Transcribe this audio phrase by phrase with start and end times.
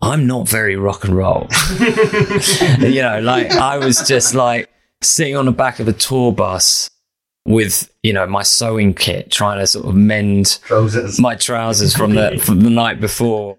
[0.00, 1.48] I'm not very rock and roll.
[2.78, 4.68] you know, like I was just like
[5.02, 6.90] sitting on the back of a tour bus
[7.44, 11.18] with, you know, my sewing kit, trying to sort of mend Trousers.
[11.18, 13.58] my trousers from the from the night before.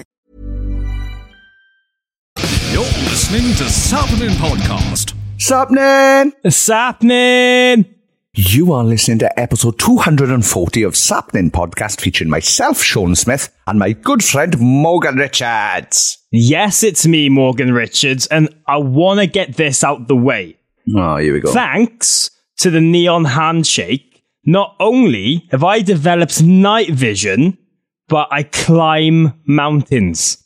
[3.21, 5.13] Listening to Sappenin Podcast.
[5.37, 6.33] Sappenin!
[6.47, 7.85] Sappenin!
[8.33, 13.91] You are listening to episode 240 of Sappenin Podcast featuring myself, Sean Smith, and my
[13.91, 16.17] good friend Morgan Richards.
[16.31, 20.57] Yes, it's me, Morgan Richards, and I want to get this out the way.
[20.97, 21.53] Oh, here we go.
[21.53, 27.59] Thanks to the neon handshake, not only have I developed night vision,
[28.09, 30.43] but I climb mountains.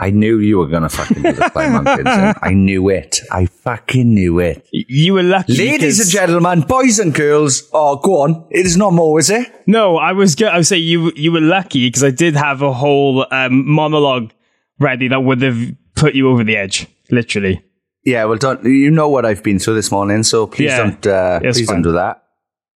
[0.00, 2.00] I knew you were going to fucking do the climb mountains.
[2.06, 3.20] and I knew it.
[3.30, 4.66] I fucking knew it.
[4.72, 5.56] You were lucky.
[5.56, 8.44] Ladies and gentlemen, boys and girls, oh, go on.
[8.50, 9.46] It is not more, is it?
[9.68, 12.60] No, I was go- I would say you you were lucky because I did have
[12.62, 14.32] a whole um, monologue
[14.80, 15.58] ready that would have
[15.94, 17.62] put you over the edge, literally.
[18.04, 20.24] Yeah, well, don't you know what I've been through this morning?
[20.24, 21.76] So please Yeah, don't, uh, please fine.
[21.76, 22.22] don't do that.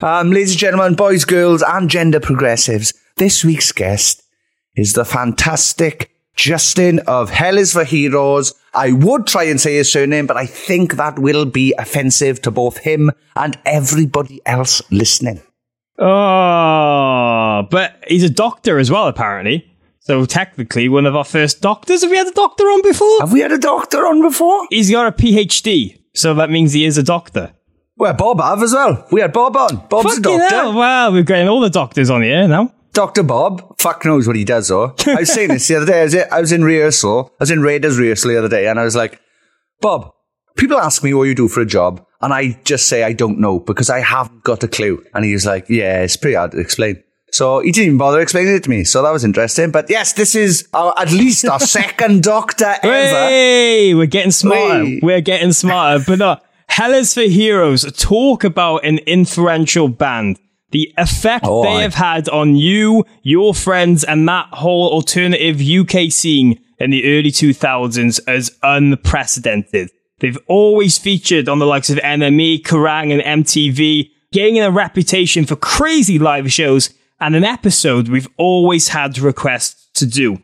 [0.03, 4.23] Um, ladies and gentlemen, boys, girls, and gender progressives, this week's guest
[4.77, 8.55] is the fantastic Justin of Hell is for Heroes.
[8.73, 12.51] I would try and say his surname, but I think that will be offensive to
[12.51, 15.43] both him and everybody else listening.
[15.99, 19.71] Oh, but he's a doctor as well, apparently.
[20.01, 22.03] So technically, one of our first doctors.
[22.03, 23.21] Have we had a doctor on before?
[23.21, 24.67] Have we had a doctor on before?
[24.71, 27.53] He's got a PhD, so that means he is a doctor.
[27.97, 29.07] Well, Bob have as well.
[29.13, 29.87] We had Bob on.
[29.89, 30.49] Bob's a doctor.
[30.49, 32.73] hell, wow, we're getting all the doctors on here now.
[32.95, 33.23] Dr.
[33.23, 34.95] Bob, fuck knows what he does though.
[35.07, 36.01] I was saying this the other day.
[36.01, 37.33] I was, I was in rehearsal.
[37.41, 39.21] I was in Raiders rehearsal the other day and I was like,
[39.81, 40.13] Bob,
[40.57, 43.39] people ask me what you do for a job and I just say I don't
[43.39, 45.05] know because I haven't got a clue.
[45.13, 47.03] And he was like, yeah, it's pretty hard to explain.
[47.33, 48.85] So he didn't even bother explaining it to me.
[48.85, 49.73] So that was interesting.
[49.73, 53.29] But yes, this is our, at least our second doctor ever.
[53.29, 54.85] Hey, we're getting smarter.
[54.85, 55.01] Hey.
[55.03, 56.05] We're getting smarter.
[56.07, 56.37] but no,
[56.69, 60.39] Hell is for Heroes talk about an influential band.
[60.75, 61.83] The effect Oh, they aye.
[61.83, 67.31] have had on you, your friends, and that whole alternative UK scene in the early
[67.31, 69.91] 2000s is unprecedented.
[70.19, 75.57] They've always featured on the likes of NME, Kerrang, and MTV, gaining a reputation for
[75.57, 80.43] crazy live shows and an episode we've always had requests to do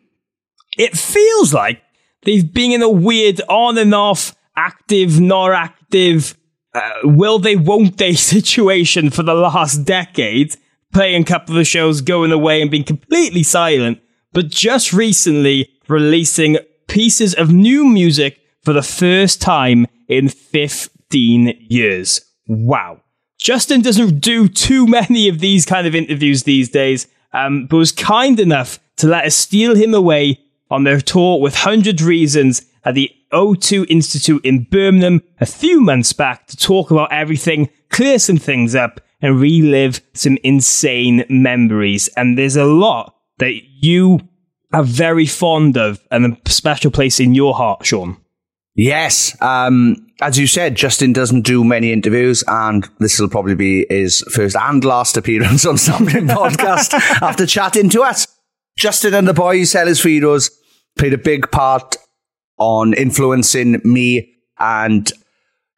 [0.78, 1.82] it feels like
[2.24, 6.36] they've been in a weird on and off, active, not active,
[6.74, 10.56] uh, will they, won't they situation for the last decade,
[10.92, 14.00] playing a couple of shows, going away and being completely silent,
[14.32, 22.20] but just recently releasing pieces of new music for the first time in 15 years.
[22.46, 23.00] Wow.
[23.38, 27.92] Justin doesn't do too many of these kind of interviews these days, um, but was
[27.92, 30.38] kind enough to let us steal him away
[30.70, 36.12] on their tour with 100 Reasons at the O2 Institute in Birmingham a few months
[36.12, 42.08] back to talk about everything, clear some things up, and relive some insane memories.
[42.16, 44.20] And there's a lot that you
[44.72, 48.16] are very fond of and a special place in your heart, Sean.
[48.74, 49.36] Yes.
[49.42, 54.22] Um, as you said, Justin doesn't do many interviews, and this will probably be his
[54.32, 58.26] first and last appearance on Something Podcast after chatting to us.
[58.78, 60.50] Justin and the boys, Sellers Feeders,
[60.96, 61.96] played a big part
[62.60, 65.10] on influencing me, and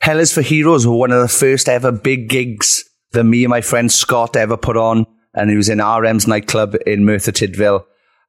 [0.00, 3.50] Hell is for Heroes were one of the first ever big gigs that me and
[3.50, 7.84] my friend Scott ever put on, and it was in RM's nightclub in Merthyr Tydfil,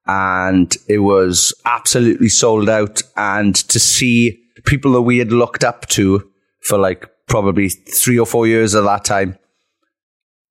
[0.06, 3.02] and it was absolutely sold out.
[3.18, 6.30] And to see people that we had looked up to
[6.62, 9.38] for like probably three or four years at that time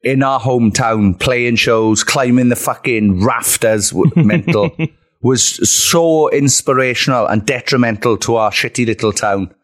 [0.03, 4.77] in our hometown, playing shows, climbing the fucking rafters, mental,
[5.23, 9.55] was so inspirational and detrimental to our shitty little town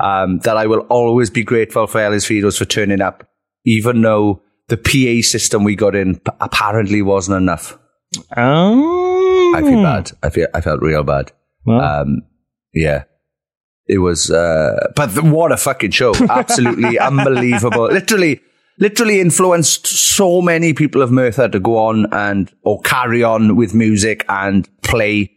[0.00, 3.28] um, that I will always be grateful for Ellis Fidos for turning up,
[3.64, 7.78] even though the PA system we got in p- apparently wasn't enough.
[8.36, 9.54] Oh.
[9.56, 10.12] I feel bad.
[10.22, 11.32] I feel I felt real bad.
[11.64, 11.80] Well.
[11.80, 12.22] Um,
[12.72, 13.04] yeah,
[13.86, 14.30] it was.
[14.30, 16.14] Uh, but th- what a fucking show!
[16.30, 17.86] Absolutely unbelievable.
[17.86, 18.40] Literally,
[18.78, 23.74] literally influenced so many people of Merthyr to go on and or carry on with
[23.74, 25.30] music and play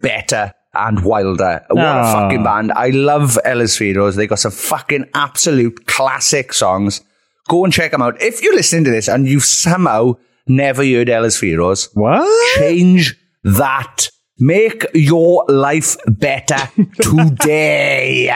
[0.00, 1.64] better and wilder.
[1.70, 2.44] What a fucking ah.
[2.44, 2.72] band!
[2.72, 4.16] I love Ellis Fidos.
[4.16, 7.00] They got some fucking absolute classic songs.
[7.48, 8.20] Go and check them out.
[8.20, 10.14] If you're listening to this and you've somehow
[10.48, 12.28] never heard Ellis Fidos, What?
[12.58, 14.10] change that.
[14.38, 16.68] Make your life better
[17.00, 18.30] today.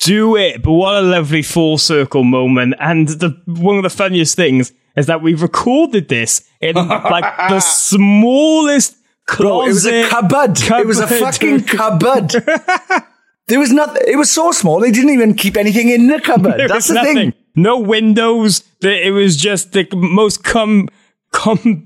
[0.00, 0.62] Do it.
[0.62, 2.74] But what a lovely full circle moment.
[2.80, 7.60] And the one of the funniest things is that we recorded this in like the
[7.60, 9.42] smallest closet.
[9.42, 10.58] Bro, it was a cupboard.
[10.80, 12.30] It was a fucking cupboard.
[13.48, 14.02] there was nothing.
[14.06, 14.80] It was so small.
[14.80, 16.58] They didn't even keep anything in the cupboard.
[16.58, 17.14] There That's the nothing.
[17.14, 17.34] thing.
[17.54, 18.64] No windows.
[18.82, 20.88] It was just the most com
[21.32, 21.84] com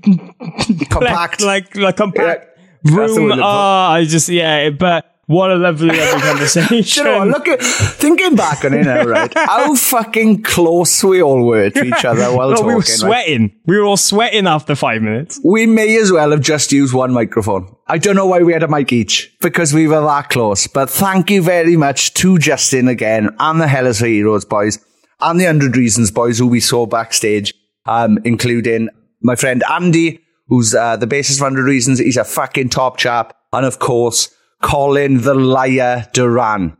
[0.89, 1.41] Compact.
[1.41, 3.31] like like compact Yeah, room.
[3.43, 4.69] Ah, I just yeah.
[4.69, 7.05] But what a lovely lovely conversation.
[7.05, 7.27] You know what?
[7.29, 9.31] Look at thinking back on it now, right?
[9.35, 12.67] How fucking close we all were to each other while Oh, talking.
[12.67, 13.55] we were sweating.
[13.65, 15.39] We were all sweating after five minutes.
[15.43, 17.75] We may as well have just used one microphone.
[17.87, 20.67] I don't know why we had a mic each because we were that close.
[20.67, 24.79] But thank you very much to Justin again and the Hellas Heroes boys
[25.21, 27.53] and the 100 Reasons boys who we saw backstage,
[27.85, 28.89] um, including
[29.21, 31.99] my friend Andy, who's uh, the bassist of 100 Reasons.
[31.99, 33.35] He's a fucking top chap.
[33.53, 34.29] And of course,
[34.65, 36.75] Colin the Liar Doran.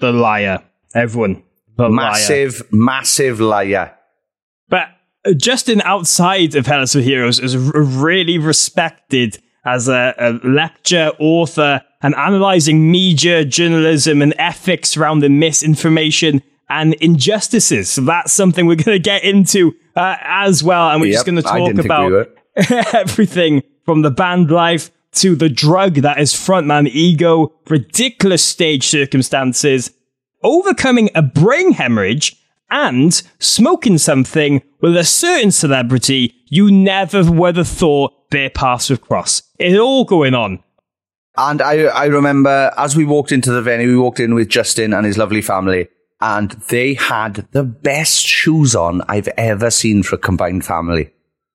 [0.00, 0.64] The liar.
[0.94, 1.42] Everyone.
[1.76, 2.12] The liar.
[2.12, 3.94] Massive, massive liar.
[4.70, 4.88] But
[5.36, 11.82] Justin outside of Hell is for Heroes is really respected as a, a lecture, author,
[12.00, 17.90] and analyzing media, journalism, and ethics around the misinformation and injustices.
[17.90, 20.90] So that's something we're going to get into uh, as well.
[20.90, 22.30] And we're just going to talk about
[22.94, 29.92] everything from the band life to the drug that is frontman ego, ridiculous stage circumstances,
[30.42, 32.36] overcoming a brain hemorrhage,
[32.70, 39.00] and smoking something with a certain celebrity you never would have thought their paths would
[39.00, 39.42] cross.
[39.58, 40.62] It's all going on.
[41.36, 44.92] And I, I remember as we walked into the venue, we walked in with Justin
[44.92, 45.88] and his lovely family,
[46.20, 51.10] and they had the best shoes on I've ever seen for a combined family.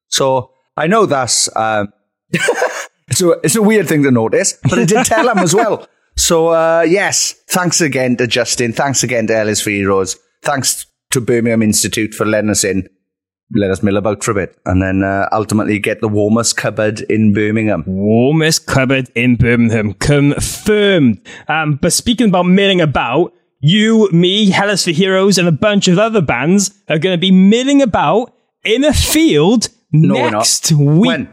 [0.08, 1.92] So I know that's um,
[3.12, 5.88] it's a it's a weird thing to notice, but I did tell them as well.
[6.16, 8.74] So uh, yes, thanks again to Justin.
[8.74, 10.18] Thanks again to Hell is for Heroes.
[10.42, 12.88] Thanks to Birmingham Institute for letting us in,
[13.54, 17.02] let us mill about for a bit, and then uh, ultimately get the warmest cupboard
[17.02, 17.84] in Birmingham.
[17.86, 19.94] Warmest cupboard in Birmingham.
[19.96, 21.20] Confirmed.
[21.48, 25.88] Um, but speaking about milling about, you, me, Hell is for Heroes, and a bunch
[25.88, 31.08] of other bands are going to be milling about in a field No, next week.
[31.08, 31.30] When?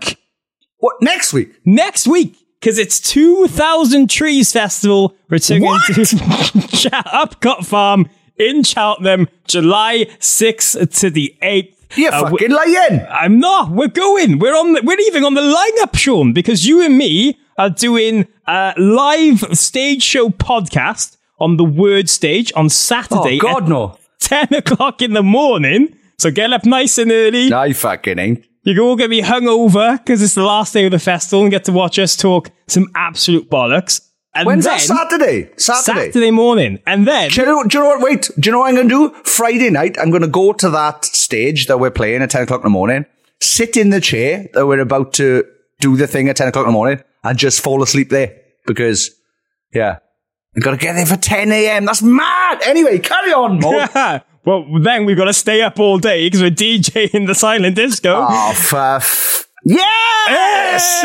[0.78, 1.54] What next week?
[1.64, 2.36] Next week.
[2.60, 5.86] Because it's 2000 Trees Festival returning What?
[5.86, 11.74] to Upcott Farm in Cheltenham, July 6th to the 8th.
[11.96, 13.06] You're Uh, fucking lying.
[13.10, 13.70] I'm not.
[13.70, 14.38] We're going.
[14.40, 14.72] We're on.
[14.74, 19.40] The, we're even on the lineup, Sean, because you and me are doing a live
[19.56, 23.98] stage show podcast on the Word stage on Saturday Oh, God, no.
[24.20, 25.96] 10 o'clock in the morning.
[26.18, 27.52] So get up nice and early.
[27.52, 28.44] I fucking ain't.
[28.68, 31.50] You're all going to be hungover because it's the last day of the festival and
[31.50, 34.06] get to watch us talk some absolute bollocks.
[34.34, 34.82] And When's that?
[34.82, 35.50] Saturday.
[35.56, 36.08] Saturday.
[36.08, 36.78] Saturday morning.
[36.86, 38.02] And then, Do you, know, do you know what?
[38.02, 38.30] Wait.
[38.38, 39.22] Do you know what I'm going to do?
[39.24, 42.60] Friday night, I'm going to go to that stage that we're playing at 10 o'clock
[42.60, 43.06] in the morning,
[43.40, 45.44] sit in the chair that we're about to
[45.80, 48.38] do the thing at 10 o'clock in the morning, and just fall asleep there.
[48.66, 49.12] Because,
[49.72, 50.00] yeah,
[50.54, 51.86] I've got to get there for 10 a.m.
[51.86, 52.60] That's mad.
[52.66, 54.20] Anyway, carry on, Mo.
[54.48, 58.24] well, then we've got to stay up all day because we're DJing the silent disco.
[58.26, 59.00] oh, for
[59.64, 61.04] Yes!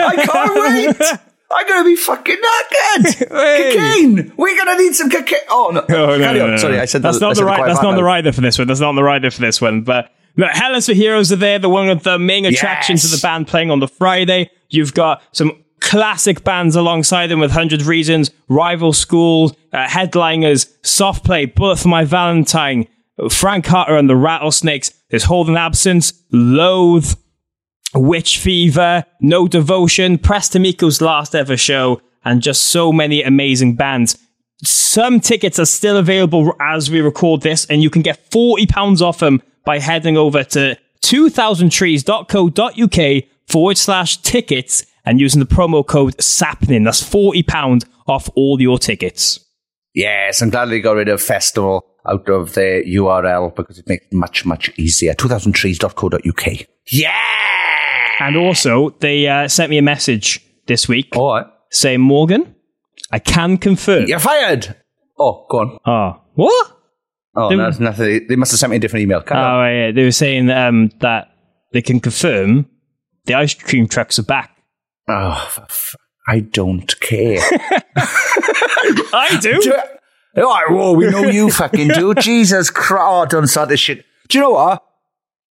[0.00, 0.54] I can't
[1.00, 1.18] wait.
[1.50, 3.28] I'm going to be fucking knackered.
[3.34, 3.72] Hey.
[3.76, 4.32] Cocaine.
[4.36, 5.38] We're going to need some cocaine.
[5.48, 5.80] Oh, no.
[5.88, 6.50] Oh, no, Carry no, on.
[6.52, 6.80] no, Sorry.
[6.80, 7.64] I said that's the, not the right.
[7.66, 8.06] That's not the now.
[8.06, 8.66] rider for this one.
[8.68, 9.82] That's not the rider for this one.
[9.82, 11.58] But look, Hell is for Heroes are there.
[11.58, 13.12] They're one of the main attractions Yes.
[13.14, 14.50] of the band playing on the Friday.
[14.68, 15.63] You've got some
[15.94, 21.86] classic bands alongside them with Hundred Reasons, Rival School, uh, headliners, Soft Play, Bullet for
[21.86, 22.88] My Valentine,
[23.30, 24.90] Frank Carter and the Rattlesnakes.
[25.08, 27.14] There's Holding Absence, Loathe,
[27.94, 33.76] Witch Fever, No Devotion, Press to Meco's last ever show, and just so many amazing
[33.76, 34.18] bands.
[34.64, 39.20] some tickets are still available as we record this, and you can get £40 off
[39.20, 46.84] them by heading over to 2000trees.co.uk forward slash tickets and using the promo code SAPNIN.
[46.84, 49.40] That's £40 off all your tickets.
[49.94, 54.04] Yes, I'm glad they got rid of festival out of their URL because it makes
[54.06, 55.14] it much, much easier.
[55.14, 56.66] 2000trees.co.uk.
[56.90, 57.12] Yeah!
[58.20, 61.46] And also, they uh, sent me a message this week All right.
[61.70, 62.54] saying, Morgan,
[63.10, 64.06] I can confirm.
[64.06, 64.74] You're fired!
[65.18, 65.78] Oh, go on.
[65.86, 66.70] Ah, what?
[67.36, 68.26] Oh, They- no, nothing.
[68.28, 69.18] They must have sent me a different email.
[69.18, 69.24] On.
[69.36, 69.92] Oh, yeah.
[69.92, 71.28] They were saying um, that
[71.72, 72.66] they can confirm
[73.26, 74.53] the ice cream trucks are back.
[75.08, 75.66] Oh,
[76.26, 77.40] I don't care.
[77.96, 79.60] I do.
[79.60, 79.74] Do.
[80.36, 82.14] All right, well, we know you fucking do.
[82.18, 83.04] Jesus Christ.
[83.06, 84.04] Oh, don't start this shit.
[84.28, 84.82] Do you know what?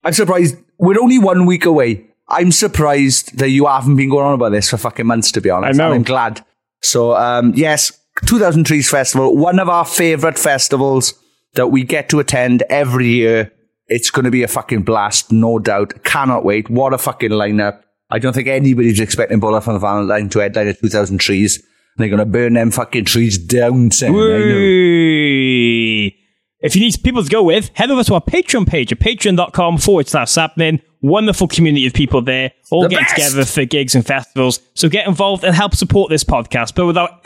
[0.03, 0.55] I'm surprised.
[0.77, 2.05] We're only one week away.
[2.29, 5.49] I'm surprised that you haven't been going on about this for fucking months, to be
[5.49, 5.79] honest.
[5.79, 5.91] I know.
[5.91, 6.45] And I'm glad.
[6.81, 7.91] So, um, yes,
[8.25, 11.15] 2000 Trees Festival, one of our favorite festivals
[11.55, 13.51] that we get to attend every year.
[13.87, 16.03] It's going to be a fucking blast, no doubt.
[16.03, 16.69] Cannot wait.
[16.69, 17.81] What a fucking lineup.
[18.09, 21.57] I don't think anybody's expecting from the Valentine to headline at 2000 Trees.
[21.57, 21.65] And
[21.97, 24.15] they're going to burn them fucking trees down, Sam.
[24.15, 24.55] I know.
[25.19, 26.15] Whee!
[26.61, 29.77] If you need people to go with, head over to our Patreon page at patreon.com
[29.77, 30.81] forward slash sappenin.
[31.01, 33.15] Wonderful community of people there, all The getting best!
[33.15, 34.59] together for gigs and festivals.
[34.73, 36.75] So get involved and help support this podcast.
[36.75, 37.21] But without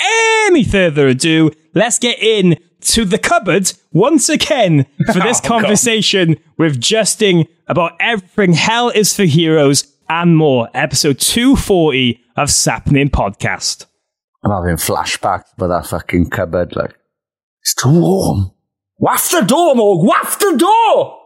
[0.48, 5.62] any further ado, let's get in to the cupboard once again for this Oh, God.
[5.62, 9.88] conversation with Justin about everything hell is for heroes
[10.22, 10.70] and more.
[10.76, 13.88] Episode 240 of Sappenin Podcast.
[14.44, 16.76] I'm having flashbacks by that fucking cupboard.
[16.76, 16.96] Like,
[17.62, 18.52] it's too warm.
[19.00, 20.06] Waft the door, Morg.
[20.06, 21.20] Waft the door.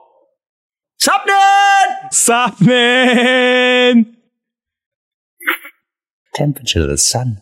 [1.01, 2.09] Happening?
[2.11, 4.05] Sappenin!
[6.33, 7.41] Temperature of the sun.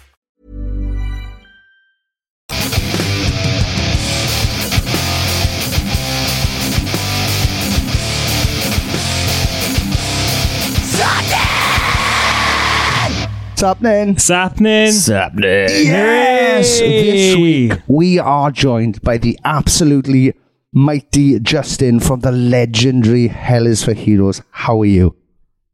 [13.61, 14.15] What's happening?
[14.15, 14.87] Sappenin!
[14.87, 15.85] Sappenin.
[15.85, 16.79] Yes!
[16.79, 20.33] This week we are joined by the absolutely
[20.73, 24.41] mighty Justin from the legendary Hell is for Heroes.
[24.49, 25.15] How are you?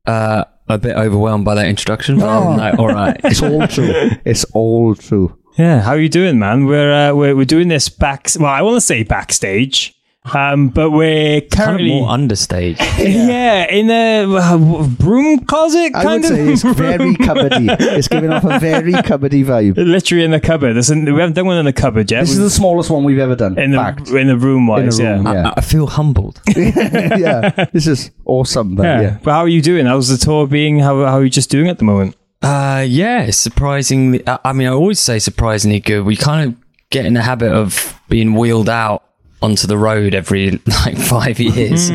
[0.06, 3.18] Uh, a bit overwhelmed by that introduction, but I'm like, all right.
[3.24, 4.12] It's all true.
[4.26, 5.38] it's all true.
[5.58, 6.66] Yeah, how are you doing, man?
[6.66, 8.28] We're uh, we're we're doing this back.
[8.38, 9.97] Well, I want to say backstage.
[10.34, 12.78] Um, but we're Kind of currently more understage.
[13.00, 13.66] yeah.
[13.72, 15.94] in a uh, broom closet.
[15.96, 17.76] I would of say it's very cupboardy.
[17.80, 19.78] It's giving off a very cupboardy vibe.
[19.78, 20.74] literally in the cupboard.
[20.74, 22.22] There's an- we haven't done one in the cupboard yet.
[22.22, 23.58] This is We've- the smallest one we've ever done.
[23.58, 24.10] in the Fact.
[24.10, 25.00] in the room wise.
[25.00, 25.34] In a room, yeah.
[25.34, 25.50] yeah.
[25.50, 26.42] I, I feel humbled.
[26.56, 28.76] yeah, this is awesome.
[28.76, 29.02] But Yeah.
[29.02, 29.18] yeah.
[29.24, 29.86] But how are you doing?
[29.86, 30.80] How's the tour being?
[30.80, 32.16] How, how are you just doing at the moment?
[32.42, 34.28] Uh, yeah, surprisingly.
[34.28, 36.06] I I mean, I always say surprisingly good.
[36.06, 39.04] We kind of get in the habit of being wheeled out
[39.42, 40.52] onto the road every
[40.86, 41.90] like five years,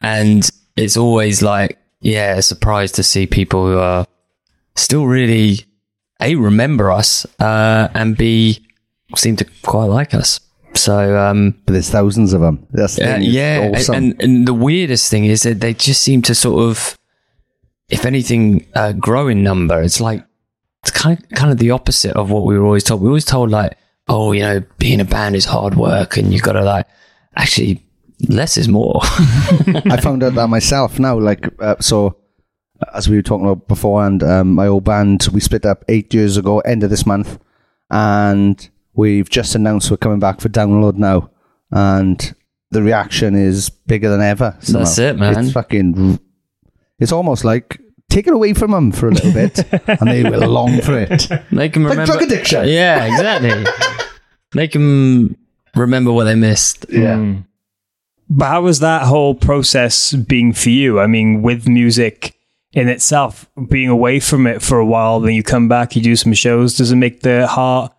[0.00, 4.06] and it's always like, yeah, a surprise to see people who are
[4.76, 5.60] still really
[6.20, 8.64] a remember us, uh, and b
[9.16, 10.40] seem to quite like us.
[10.74, 12.66] So, um, But there's thousands of them.
[12.70, 13.94] That's uh, yeah, awesome.
[13.94, 16.98] and, and the weirdest thing is that they just seem to sort of,
[17.90, 19.82] if anything, uh, grow in number.
[19.82, 20.24] It's like
[20.82, 23.02] it's kind of, kind of the opposite of what we were always told.
[23.02, 23.76] We were always told like,
[24.12, 26.86] oh, you know, being a band is hard work, and you've got to like
[27.36, 27.82] actually
[28.28, 29.00] less is more.
[29.02, 31.18] I found out that myself now.
[31.18, 32.16] Like, uh, so
[32.94, 36.36] as we were talking about beforehand, um, my old band we split up eight years
[36.36, 37.38] ago, end of this month,
[37.90, 41.30] and we've just announced we're coming back for download now,
[41.70, 42.34] and
[42.70, 44.56] the reaction is bigger than ever.
[44.60, 44.84] somehow.
[44.84, 45.44] That's it, man.
[45.44, 46.18] It's fucking.
[46.98, 50.46] It's almost like take it away from them for a little bit, and they will
[50.48, 51.28] long for it.
[51.50, 52.68] they can Like remember drug addiction.
[52.68, 53.64] Yeah, exactly.
[54.54, 55.36] They them
[55.74, 56.86] remember what they missed.
[56.88, 57.36] Yeah.
[58.28, 61.00] But how was that whole process being for you?
[61.00, 62.36] I mean, with music
[62.72, 66.16] in itself, being away from it for a while, then you come back, you do
[66.16, 66.76] some shows.
[66.76, 67.92] Does it make the heart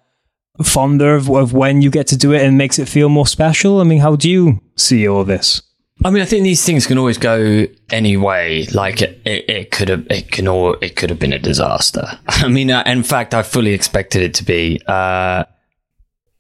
[0.64, 3.80] fonder of, of when you get to do it and makes it feel more special?
[3.80, 5.62] I mean, how do you see all this?
[6.04, 8.66] I mean, I think these things can always go any way.
[8.74, 12.20] Like it, it, it could have, it can all, it could have been a disaster.
[12.28, 14.82] I mean, uh, in fact, I fully expected it to be.
[14.88, 15.44] Uh,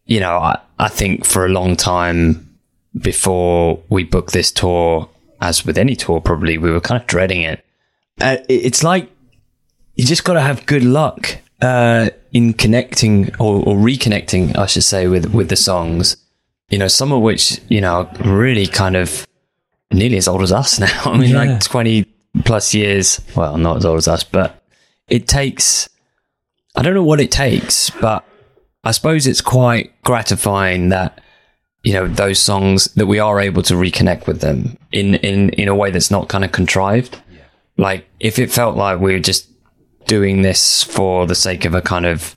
[0.05, 2.49] you know, I, I think for a long time
[2.99, 5.09] before we booked this tour,
[5.41, 7.63] as with any tour, probably we were kind of dreading it.
[8.21, 9.09] Uh, it's like
[9.95, 14.83] you just got to have good luck uh, in connecting or, or reconnecting, I should
[14.83, 16.17] say, with with the songs.
[16.69, 19.27] You know, some of which you know are really kind of
[19.91, 21.01] nearly as old as us now.
[21.05, 21.43] I mean, Yeah.
[21.43, 22.05] like twenty
[22.45, 23.19] plus years.
[23.35, 24.63] Well, not as old as us, but
[25.07, 25.89] it takes.
[26.75, 28.25] I don't know what it takes, but
[28.83, 31.21] I suppose it's quite gratifying that
[31.83, 35.67] you know those songs that we are able to reconnect with them in in in
[35.67, 37.21] a way that's not kind of contrived.
[37.77, 39.49] Like if it felt like we were just
[40.05, 42.35] doing this for the sake of a kind of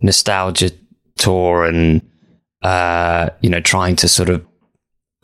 [0.00, 0.70] nostalgia
[1.16, 2.00] tour and
[2.62, 4.44] uh you know trying to sort of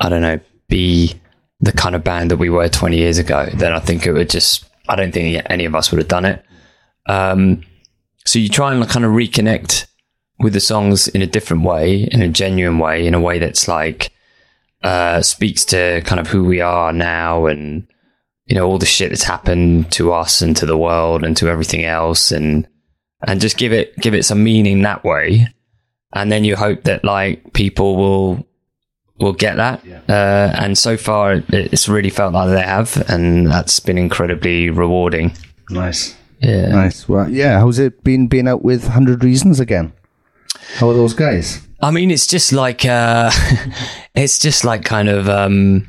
[0.01, 1.15] I don't know be
[1.61, 4.31] the kind of band that we were 20 years ago then I think it would
[4.31, 6.45] just I don't think any of us would have done it.
[7.07, 7.63] Um
[8.27, 9.87] so you try and kind of reconnect
[10.39, 13.69] with the songs in a different way, in a genuine way, in a way that's
[13.69, 14.11] like
[14.83, 17.87] uh, speaks to kind of who we are now, and
[18.47, 21.49] you know all the shit that's happened to us and to the world and to
[21.49, 22.67] everything else, and
[23.27, 25.47] and just give it give it some meaning that way,
[26.13, 28.47] and then you hope that like people will
[29.19, 29.81] will get that.
[30.09, 34.69] Uh, and so far, it- it's really felt like they have, and that's been incredibly
[34.71, 35.33] rewarding.
[35.71, 36.17] Nice.
[36.41, 36.67] Yeah.
[36.69, 37.09] Nice.
[37.09, 37.61] Well, yeah.
[37.61, 39.93] How's it been being out with Hundred Reasons again?
[40.77, 41.61] How are those guys?
[41.81, 43.31] I mean, it's just like uh,
[44.15, 45.89] it's just like kind of um,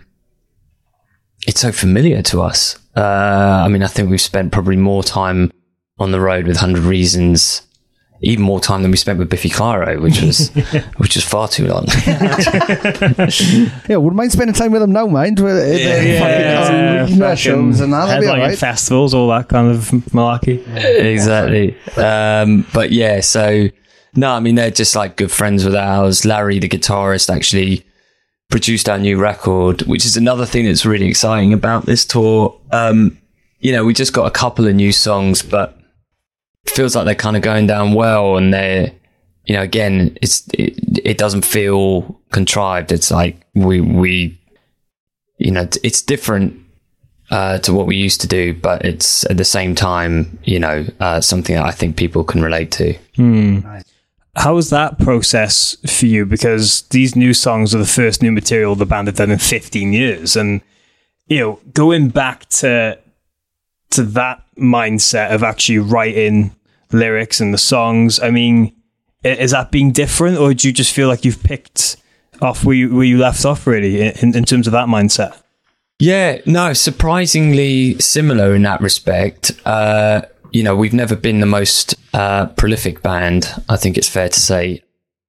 [1.47, 2.77] it's so familiar to us.
[2.95, 5.51] Uh, I mean, I think we've spent probably more time
[5.99, 7.61] on the road with Hundred Reasons,
[8.21, 10.49] even more time than we spent with Biffy Clyro, which was
[10.97, 11.85] which was far too long.
[13.87, 15.39] Yeah, wouldn't mind spending time with them now, mind.
[15.39, 18.09] Yeah, Yeah, yeah, shows and that.
[18.09, 18.57] Headlining alright.
[18.57, 20.65] festivals, all that kind of malarkey.
[20.75, 21.77] exactly.
[21.97, 23.69] Um, but yeah, so
[24.15, 26.25] no, I mean they're just like good friends with ours.
[26.25, 27.85] Larry, the guitarist, actually
[28.49, 32.55] produced our new record, which is another thing that's really exciting about this tour.
[32.71, 33.17] Um,
[33.59, 35.77] you know, we just got a couple of new songs, but
[36.65, 38.91] it feels like they're kind of going down well, and they're,
[39.45, 40.73] you know, again, it's it,
[41.03, 42.91] it doesn't feel contrived.
[42.91, 44.39] It's like we we,
[45.37, 46.59] you know, it's- it's different
[47.31, 50.85] uh, to what we used to do, but it's at the same time, you know,
[50.99, 52.93] uh, something that I think people can relate to.
[54.35, 56.25] How was that process for you?
[56.25, 59.93] Because these new songs are the first new material the band have done in 15
[59.93, 60.35] years.
[60.35, 60.61] And,
[61.27, 62.99] you know, going back to
[63.91, 66.53] to that mindset of actually writing
[66.91, 68.75] lyrics and the songs, I mean,
[69.23, 71.97] is that being different or do you just feel like you've picked
[72.41, 75.41] off where you, where you left off, really, in, in terms of that mindset?
[75.97, 79.51] Yeah, no, surprisingly similar in that respect.
[79.65, 80.23] Uh,
[80.55, 84.39] you know, we've never been the most uh, prolific band, I think it's fair to
[84.39, 84.81] say.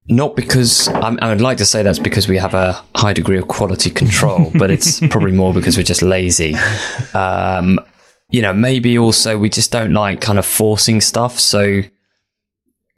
[0.08, 3.36] not because I'm, I would like to say that's because we have a high degree
[3.36, 6.54] of quality control, but it's probably more because we're just lazy.
[7.12, 7.80] Um,
[8.30, 11.82] you know, maybe also we just don't like kind of forcing stuff, so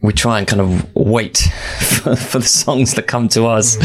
[0.02, 1.38] we try and kind of wait
[1.78, 3.78] for, for the songs that come to us,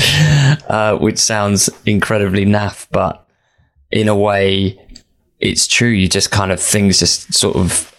[0.70, 3.26] uh, which sounds incredibly naff, but
[3.90, 4.78] in a way,
[5.40, 5.88] it's true.
[5.88, 7.93] You just kind of things just sort of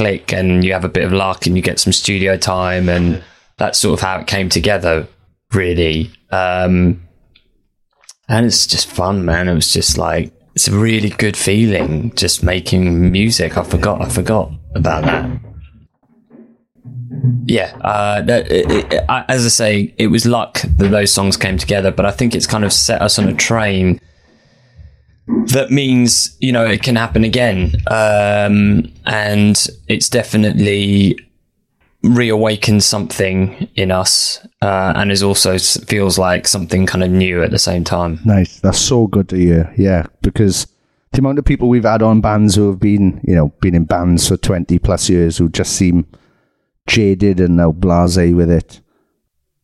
[0.00, 3.22] click, and you have a bit of luck, and you get some studio time, and
[3.58, 5.06] that's sort of how it came together,
[5.52, 6.10] really.
[6.30, 7.06] Um,
[8.28, 9.46] and it's just fun, man.
[9.48, 13.58] It was just like it's a really good feeling just making music.
[13.58, 15.40] I forgot, I forgot about that.
[17.44, 21.36] Yeah, uh, that, it, it, I- as I say, it was luck that those songs
[21.36, 24.00] came together, but I think it's kind of set us on a train
[25.46, 31.18] that means you know it can happen again, um, and it's definitely
[32.02, 37.50] reawakened something in us, uh, and is also feels like something kind of new at
[37.50, 38.18] the same time.
[38.24, 38.60] Nice.
[38.60, 39.72] That's so good to hear.
[39.76, 40.66] Yeah, because
[41.12, 43.84] the amount of people we've had on bands who have been, you know, been in
[43.84, 46.06] bands for 20 plus years who just seem
[46.86, 48.80] jaded and now blasé with it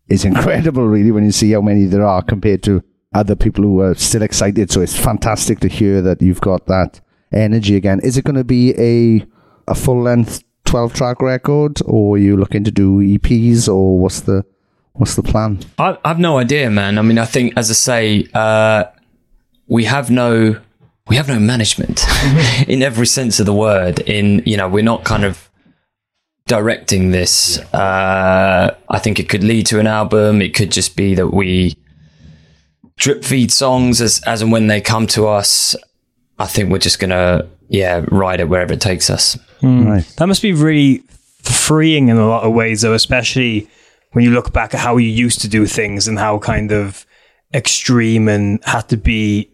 [0.09, 2.83] is incredible, really, when you see how many there are compared to
[3.17, 4.71] other people who are still excited.
[4.71, 7.01] So it's fantastic to hear that you've got that
[7.33, 8.01] energy again.
[8.03, 9.27] Is it going to be a,
[9.67, 14.21] a full length 12 track record or are you looking to do EPs or what's
[14.21, 14.45] the,
[14.93, 15.61] what's the plan?
[15.79, 16.99] I, I've no idea, man.
[16.99, 18.85] I mean, I think, as I say, uh,
[19.67, 20.61] we have no
[21.09, 22.05] we have no management
[22.69, 24.01] in every sense of the word.
[24.01, 25.51] In you know, we're not kind of
[26.47, 27.59] directing this.
[27.73, 30.43] Uh, I think it could lead to an album.
[30.43, 31.77] It could just be that we
[32.99, 35.77] drip feed songs as as and when they come to us.
[36.39, 39.39] I think we're just gonna yeah ride it wherever it takes us.
[39.61, 39.85] Hmm.
[39.85, 40.15] Nice.
[40.17, 41.03] That must be really
[41.43, 43.69] freeing in a lot of ways, though, especially
[44.13, 47.07] when you look back at how you used to do things and how kind of
[47.55, 49.51] extreme and had to be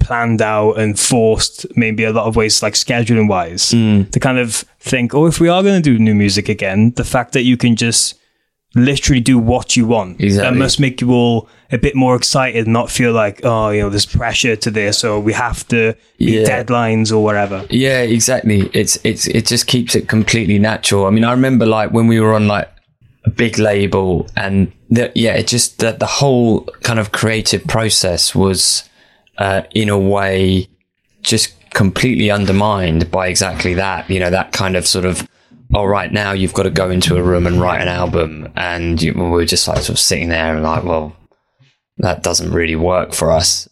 [0.00, 4.02] planned out and forced, maybe a lot of ways, like scheduling wise, hmm.
[4.04, 7.04] to kind of think, oh, if we are going to do new music again, the
[7.04, 8.18] fact that you can just
[8.76, 12.90] literally do what you want, that must make you all a bit more excited, not
[12.90, 16.62] feel like, oh, you know, there's pressure to this or we have to meet Yeah.
[16.62, 17.66] deadlines or whatever.
[17.70, 18.70] Yeah, exactly.
[18.72, 21.06] It's it's it just keeps it completely natural.
[21.06, 22.68] I mean, I remember like when we were on like
[23.24, 28.34] a big label, and the, yeah, it just that the whole kind of creative process
[28.34, 28.88] was
[29.38, 30.68] uh, in a way
[31.22, 34.08] just completely undermined by exactly that.
[34.08, 35.26] You know, that kind of sort of.
[35.74, 39.00] All right, now you've got to go into a room and write an album, and
[39.00, 41.16] you, we we're just like sort of sitting there and like, well,
[41.98, 43.68] that doesn't really work for us.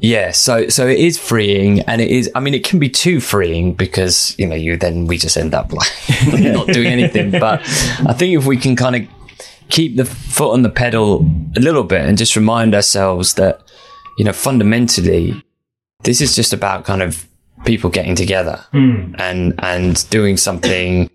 [0.00, 2.30] Yeah, so so it is freeing, and it is.
[2.34, 5.54] I mean, it can be too freeing because you know you then we just end
[5.54, 5.90] up like
[6.32, 7.30] not doing anything.
[7.32, 7.60] But
[8.06, 9.02] I think if we can kind of
[9.70, 13.60] keep the foot on the pedal a little bit and just remind ourselves that
[14.18, 15.42] you know fundamentally
[16.04, 17.26] this is just about kind of
[17.64, 19.14] people getting together hmm.
[19.18, 21.10] and and doing something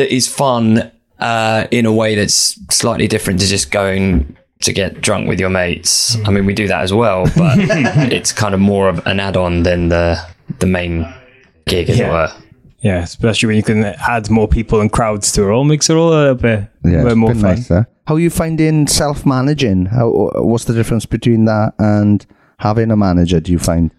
[0.00, 5.00] that is fun uh, in a way that's slightly different to just going to get
[5.00, 6.16] drunk with your mates.
[6.26, 7.58] I mean, we do that as well, but
[8.12, 10.18] it's kind of more of an add-on than the
[10.58, 11.06] the main
[11.66, 12.12] gig, as it Yeah.
[12.12, 12.32] were.
[12.82, 15.94] Yeah, especially when you can add more people and crowds to it all, makes it
[15.96, 17.54] all a little bit, Yeah, bit more been fun.
[17.56, 17.68] nice.
[18.06, 19.86] How are you finding self-managing?
[19.86, 22.24] How what's the difference between that and
[22.58, 23.38] having a manager?
[23.40, 23.90] Do you find?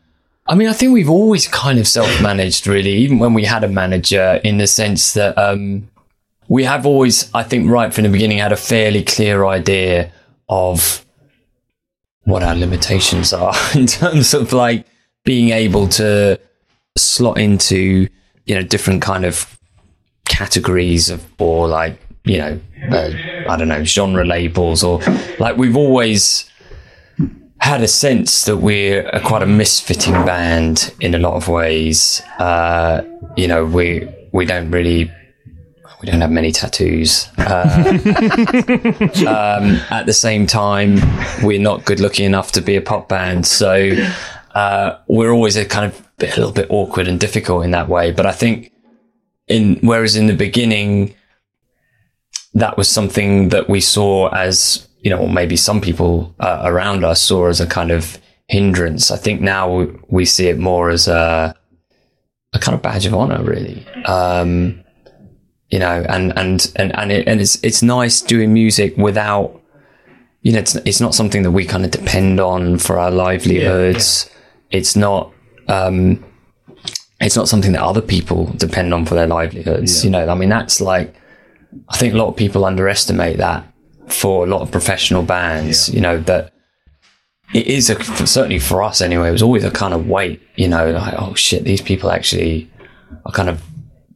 [0.48, 3.70] I mean, I think we've always kind of self-managed, really, even when we had a
[3.70, 5.88] manager, in the sense that um,
[6.52, 10.12] we have always, I think, right from the beginning, had a fairly clear idea
[10.50, 11.06] of
[12.26, 14.86] what our limitations are in terms of like
[15.24, 16.38] being able to
[16.98, 18.10] slot into,
[18.46, 19.58] you know, different kind of
[20.28, 22.60] categories of, or like, you know,
[22.92, 23.12] uh,
[23.48, 25.00] I don't know, genre labels, or
[25.40, 26.52] like we've always
[27.62, 32.22] had a sense that we're a, quite a misfitting band in a lot of ways.
[32.40, 33.04] Uh,
[33.38, 35.10] you know, we we don't really
[36.02, 37.30] we don't have many tattoos.
[37.38, 37.84] Uh,
[39.28, 41.00] um, at the same time,
[41.44, 43.92] we're not good looking enough to be a pop band, so
[44.56, 47.88] uh, we're always a kind of bit, a little bit awkward and difficult in that
[47.88, 48.12] way.
[48.12, 48.72] But I think
[49.48, 51.16] in whereas in the beginning
[52.54, 57.22] that was something that we saw as you know, maybe some people uh, around us
[57.22, 59.10] saw as a kind of hindrance.
[59.12, 61.56] I think now we, we see it more as a
[62.54, 63.86] a kind of badge of honor, really.
[64.06, 64.81] Um,
[65.72, 69.60] you know, and and and and, it, and it's it's nice doing music without.
[70.42, 74.30] You know, it's it's not something that we kind of depend on for our livelihoods.
[74.70, 75.34] It's not.
[75.68, 76.24] Um,
[77.22, 80.04] it's not something that other people depend on for their livelihoods.
[80.04, 81.14] You know, I mean, that's like,
[81.90, 83.64] I think a lot of people underestimate that
[84.08, 85.94] for a lot of professional bands.
[85.94, 86.52] You know that
[87.54, 89.30] it is a certainly for us anyway.
[89.30, 90.42] It was always a kind of weight.
[90.56, 92.70] You know, like oh shit, these people actually
[93.26, 93.64] are kind of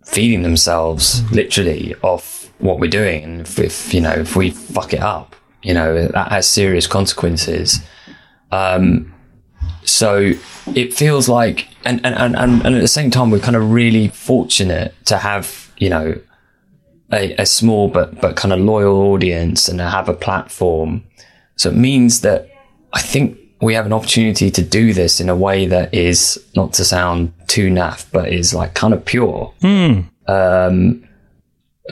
[0.06, 4.94] feeding themselves literally off what we're doing, and if, if you know if we fuck
[4.94, 7.82] it up, you know that has serious consequences.
[8.52, 9.14] Um,
[9.84, 10.32] so
[10.74, 14.08] it feels like, and, and, and, and at the same time, we're kind of really
[14.08, 16.20] fortunate to have, you know,
[17.12, 21.04] a, a small but, but kind of loyal audience and to have a platform.
[21.56, 22.50] So it means that
[22.94, 26.74] I think we have an opportunity to do this in a way that is not
[26.74, 29.54] to sound too naff, but is like kind of pure,
[30.28, 31.08] um,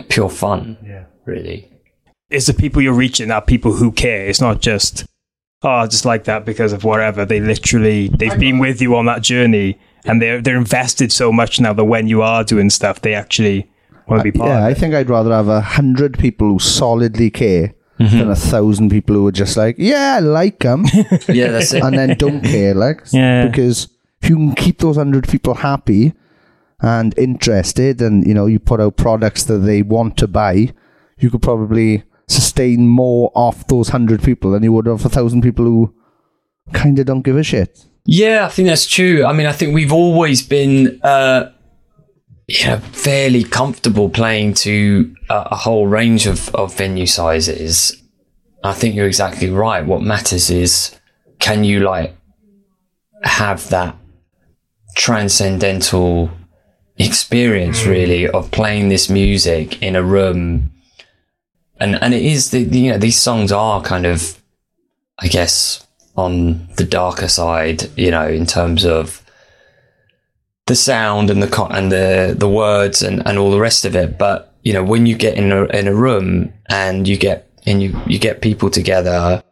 [0.09, 0.77] pure fun.
[0.85, 1.69] Yeah, really.
[2.29, 4.25] It's the people you're reaching are people who care.
[4.25, 5.05] It's not just,
[5.61, 7.25] oh, I just like that because of whatever.
[7.25, 11.59] They literally, they've been with you on that journey and they're, they're invested so much
[11.59, 13.69] now that when you are doing stuff, they actually
[14.07, 14.59] want to be part of it.
[14.59, 18.17] yeah, I think I'd rather have a hundred people who solidly care Mm-hmm.
[18.17, 20.85] than a thousand people who are just like, yeah, I like them,
[21.29, 21.83] Yeah, that's it.
[21.83, 22.73] and then don't care.
[22.73, 23.45] Like, Yeah.
[23.47, 23.87] because
[24.21, 26.13] if you can keep those hundred people happy
[26.81, 30.73] and interested, and you know, you put out products that they want to buy,
[31.19, 35.43] you could probably sustain more off those hundred people than you would of a thousand
[35.43, 35.93] people who
[36.73, 37.85] kind of don't give a shit.
[38.05, 39.23] Yeah, I think that's true.
[39.23, 41.51] I mean, I think we've always been, uh,
[42.47, 48.01] you know, fairly comfortable playing to a, a whole range of, of venue sizes.
[48.63, 49.85] I think you're exactly right.
[49.85, 50.97] What matters is
[51.39, 52.15] can you like
[53.23, 53.95] have that
[54.95, 56.31] transcendental
[56.97, 57.87] experience mm.
[57.87, 60.71] really of playing this music in a room
[61.79, 64.39] and and it is the you know these songs are kind of
[65.19, 69.22] I guess on the darker side, you know, in terms of
[70.65, 73.95] the sound and the co- and the the words and, and all the rest of
[73.95, 74.17] it.
[74.17, 77.81] But you know, when you get in a in a room and you get and
[77.81, 79.43] you you get people together,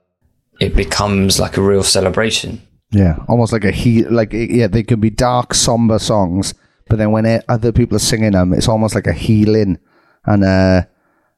[0.59, 2.61] it becomes like a real celebration.
[2.91, 6.53] Yeah, almost like a he like yeah, they could be dark, somber songs,
[6.87, 9.79] but then when it, other people are singing them, it's almost like a healing
[10.25, 10.87] and a,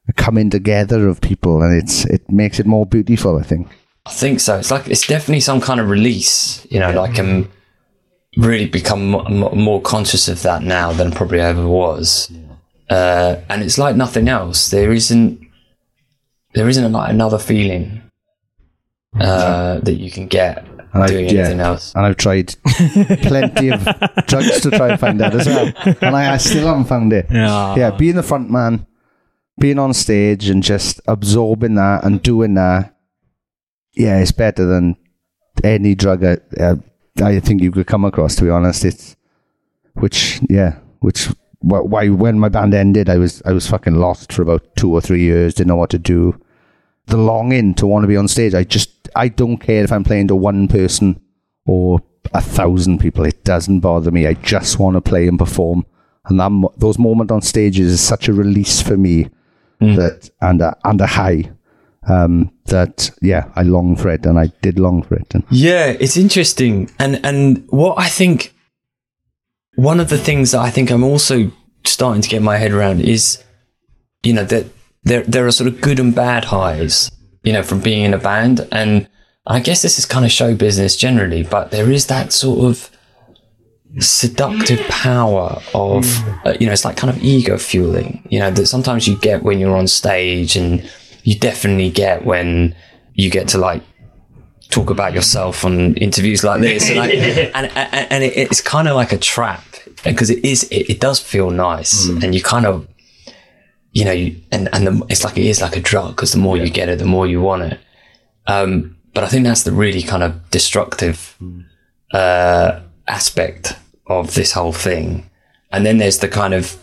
[0.07, 3.37] a coming together of people, and it's it makes it more beautiful.
[3.37, 3.67] I think.
[4.05, 4.57] I think so.
[4.57, 6.65] It's like it's definitely some kind of release.
[6.69, 7.51] You know, like I'm
[8.37, 12.31] really become mo- mo- more conscious of that now than probably ever was.
[12.89, 14.69] Uh, and it's like nothing else.
[14.69, 15.39] There isn't
[16.53, 18.01] there isn't like another feeling
[19.19, 21.93] uh, that you can get And doing I've, anything yeah, else.
[21.95, 22.53] and I've tried
[23.23, 23.83] plenty of
[24.27, 27.27] drugs to try and find that as well, and I, I still haven't found it.
[27.31, 27.75] Yeah.
[27.75, 28.85] yeah, being the front man,
[29.59, 32.95] being on stage, and just absorbing that and doing that.
[33.95, 34.95] Yeah, it's better than
[35.63, 36.75] any drug I, uh,
[37.21, 38.35] I think you could come across.
[38.35, 39.15] To be honest, it's
[39.93, 44.41] which yeah, which why when my band ended, I was I was fucking lost for
[44.41, 45.53] about two or three years.
[45.53, 46.39] Didn't know what to do.
[47.07, 48.53] The longing to want to be on stage.
[48.53, 51.21] I just I don't care if I'm playing to one person
[51.65, 52.01] or
[52.33, 53.25] a thousand people.
[53.25, 54.27] It doesn't bother me.
[54.27, 55.85] I just want to play and perform.
[56.25, 59.29] And that those moments on stages is such a release for me
[59.81, 59.95] mm.
[59.97, 61.51] that and a, and a high
[62.07, 65.33] um, that yeah I long for it and I did long for it.
[65.33, 68.53] And Yeah, it's interesting, and and what I think
[69.75, 71.51] one of the things that I think I'm also
[71.85, 73.43] starting to get my head around is,
[74.23, 74.65] you know, that
[75.03, 77.11] there there are sort of good and bad highs,
[77.43, 79.07] you know, from being in a band, and
[79.45, 82.89] I guess this is kind of show business generally, but there is that sort of
[83.99, 86.05] seductive power of
[86.45, 89.43] uh, you know it's like kind of ego fueling you know that sometimes you get
[89.43, 90.89] when you're on stage and
[91.23, 92.75] you definitely get when
[93.13, 93.81] you get to like
[94.69, 96.89] talk about yourself on interviews like this.
[96.89, 97.13] And, like,
[97.55, 99.63] and, and, and it, it's kind of like a trap
[100.03, 102.07] because it is it, it does feel nice.
[102.07, 102.87] And you kind of
[103.91, 106.39] you know you, and and the, it's like it is like a drug because the
[106.39, 107.79] more you get it the more you want it.
[108.47, 111.37] Um but i think that's the really kind of destructive
[112.13, 115.29] uh aspect of this whole thing.
[115.71, 116.77] And then there's the kind of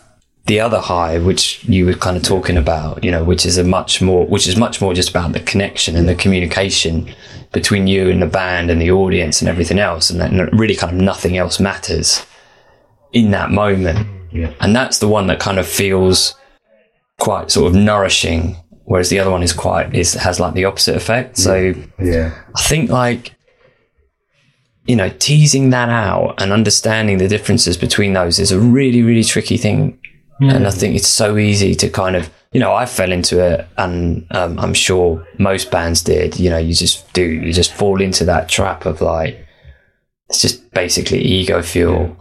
[0.46, 3.64] the other high which you were kind of talking about you know which is a
[3.64, 7.12] much more which is much more just about the connection and the communication
[7.52, 10.94] between you and the band and the audience and everything else and that really kind
[10.94, 12.24] of nothing else matters
[13.12, 14.06] in that moment.
[14.60, 16.34] And that's the one that kind of feels
[17.18, 20.96] quite sort of nourishing whereas the other one is quite is has like the opposite
[20.96, 21.36] effect.
[21.36, 23.36] So yeah, I think like
[24.86, 29.22] you know teasing that out and understanding the differences between those is a really really
[29.22, 29.99] tricky thing
[30.40, 33.66] and I think it's so easy to kind of you know I fell into it
[33.76, 38.00] and um, I'm sure most bands did you know you just do you just fall
[38.00, 39.46] into that trap of like
[40.28, 42.16] it's just basically ego fuel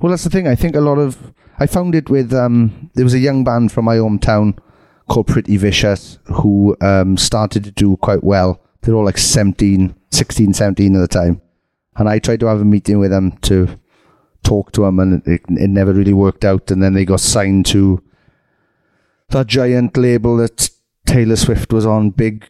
[0.00, 0.46] Well, that's the thing.
[0.46, 1.16] I think a lot of
[1.58, 4.58] I found it with um, there was a young band from my hometown
[5.08, 8.60] called Pretty Vicious who um, started to do quite well.
[8.82, 11.40] They're all like 17, 16, 17 at the time.
[11.96, 13.78] And I tried to have a meeting with them to
[14.44, 16.70] talk to them, and it, it never really worked out.
[16.70, 18.02] And then they got signed to
[19.30, 20.70] that giant label that
[21.06, 22.48] Taylor Swift was on, Big,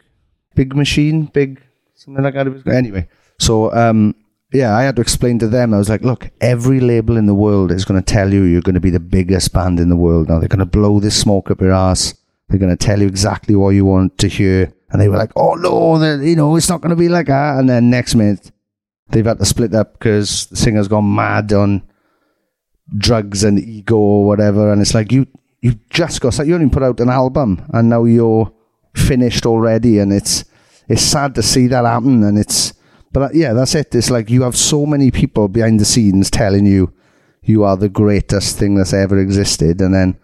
[0.55, 1.61] Big Machine, Big
[1.95, 2.67] something like that.
[2.67, 4.15] Anyway, so um,
[4.53, 5.75] yeah, I had to explain to them.
[5.75, 8.63] I was like, look, every label in the world is going to tell you you're
[8.63, 10.29] going to be the biggest band in the world.
[10.29, 12.15] Now they're going to blow this smoke up your ass.
[12.49, 14.73] They're going to tell you exactly what you want to hear.
[14.91, 17.59] And they were like, oh no, you know, it's not going to be like that.
[17.59, 18.53] And then next minute,
[19.09, 21.83] they've had to split up because the singer's gone mad on
[22.97, 24.73] drugs and ego or whatever.
[24.73, 25.27] And it's like, you,
[25.61, 28.53] you just got, you only put out an album and now you're
[28.95, 29.99] finished already.
[29.99, 30.45] And it's,
[30.89, 32.23] it's sad to see that happen.
[32.25, 32.75] And it's,
[33.13, 33.95] but uh, yeah, that's it.
[33.95, 36.93] It's like you have so many people behind the scenes telling you
[37.43, 39.81] you are the greatest thing that's ever existed.
[39.81, 40.19] And then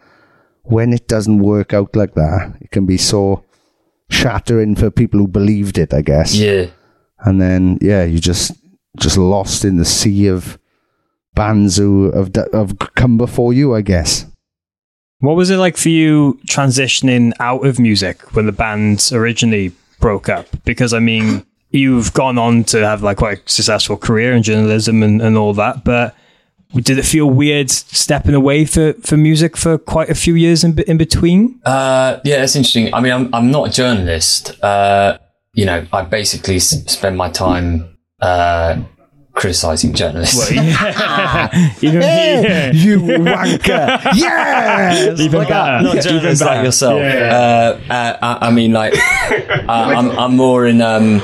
[0.62, 3.45] when it doesn't work out like that, it can be so
[4.11, 6.35] shattering for people who believed it, I guess.
[6.35, 6.66] Yeah.
[7.21, 8.53] And then, yeah, you just,
[8.98, 10.59] just lost in the sea of
[11.35, 14.26] bands who have, have come before you, I guess.
[15.20, 20.29] What was it like for you transitioning out of music when the band originally broke
[20.29, 20.46] up?
[20.64, 25.03] Because I mean, you've gone on to have like quite a successful career in journalism
[25.03, 26.14] and, and all that, but
[26.74, 30.79] did it feel weird stepping away for, for music for quite a few years in,
[30.83, 31.61] in between?
[31.64, 32.94] Uh, yeah, that's interesting.
[32.94, 34.62] I mean, I'm I'm not a journalist.
[34.62, 35.18] Uh,
[35.53, 38.83] you know, I basically s- spend my time uh,
[39.33, 40.51] criticizing journalists.
[40.53, 42.73] Even, yeah.
[42.73, 44.15] You wanker!
[44.15, 45.19] yes!
[45.21, 45.83] Even Like, better.
[45.85, 46.57] not Even journalists better.
[46.57, 47.01] like yourself.
[47.01, 47.79] Yeah.
[47.89, 51.23] Uh, uh, I, I mean, like, uh, I'm, I'm more in, um,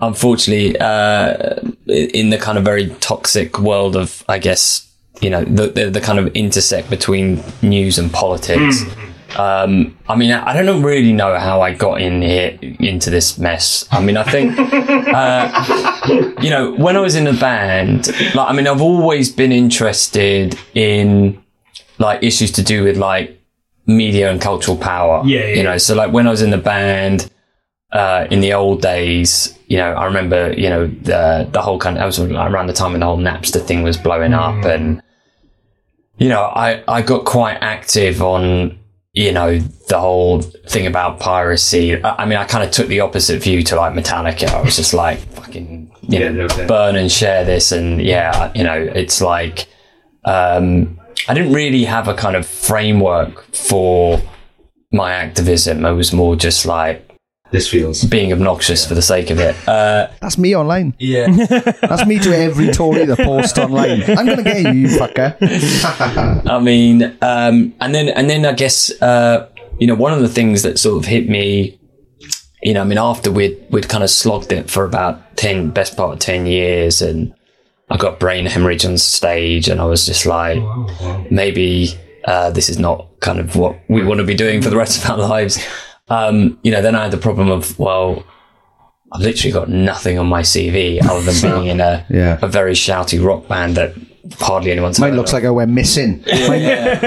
[0.00, 4.86] unfortunately, uh, in the kind of very toxic world of, I guess,
[5.20, 8.84] you know, the, the, the kind of intersect between news and politics.
[9.36, 13.86] Um, I mean, I don't really know how I got in here into this mess.
[13.90, 18.52] I mean, I think, uh, you know, when I was in a band, like, I
[18.52, 21.42] mean, I've always been interested in
[21.98, 23.40] like issues to do with like
[23.86, 25.22] media and cultural power.
[25.24, 27.30] Yeah, yeah, You know, so like when I was in the band,
[27.92, 31.96] uh, in the old days, you know, I remember, you know, the, the whole kind
[31.96, 35.02] of, I was around the time when the whole Napster thing was blowing up and,
[36.18, 38.78] you know, I, I got quite active on,
[39.12, 42.02] you know, the whole thing about piracy.
[42.02, 44.48] I, I mean, I kind of took the opposite view to like Metallica.
[44.48, 47.72] I was just like, fucking, you know, burn and share this.
[47.72, 49.66] And yeah, you know, it's like,
[50.24, 54.22] um, I didn't really have a kind of framework for
[54.92, 55.84] my activism.
[55.84, 57.09] I was more just like
[57.52, 58.04] This feels.
[58.04, 59.56] being obnoxious for the sake of it.
[59.68, 60.94] Uh, That's me online.
[60.98, 61.26] yeah.
[61.80, 64.02] That's me to every Tory that posts online.
[64.04, 65.36] I'm going to get you, you fucker.
[66.48, 70.28] I mean, um, and then and then I guess uh, you know one of the
[70.28, 71.78] things that sort of hit me,
[72.62, 75.96] you know, I mean after we'd we'd kind of slogged it for about ten, best
[75.96, 77.34] part of ten years, and
[77.90, 80.62] I got brain hemorrhage on stage, and I was just like,
[81.30, 84.76] maybe uh, this is not kind of what we want to be doing for the
[84.76, 85.58] rest of our lives.
[86.10, 88.24] Um, you know, then I had the problem of well.
[89.12, 92.38] I've literally got nothing on my CV other than being in a, Yeah.
[92.42, 93.92] a very shouty rock band that
[94.38, 95.34] hardly anyone's Mine heard looks of.
[95.34, 96.22] like I went missing.
[96.48, 96.62] Mine,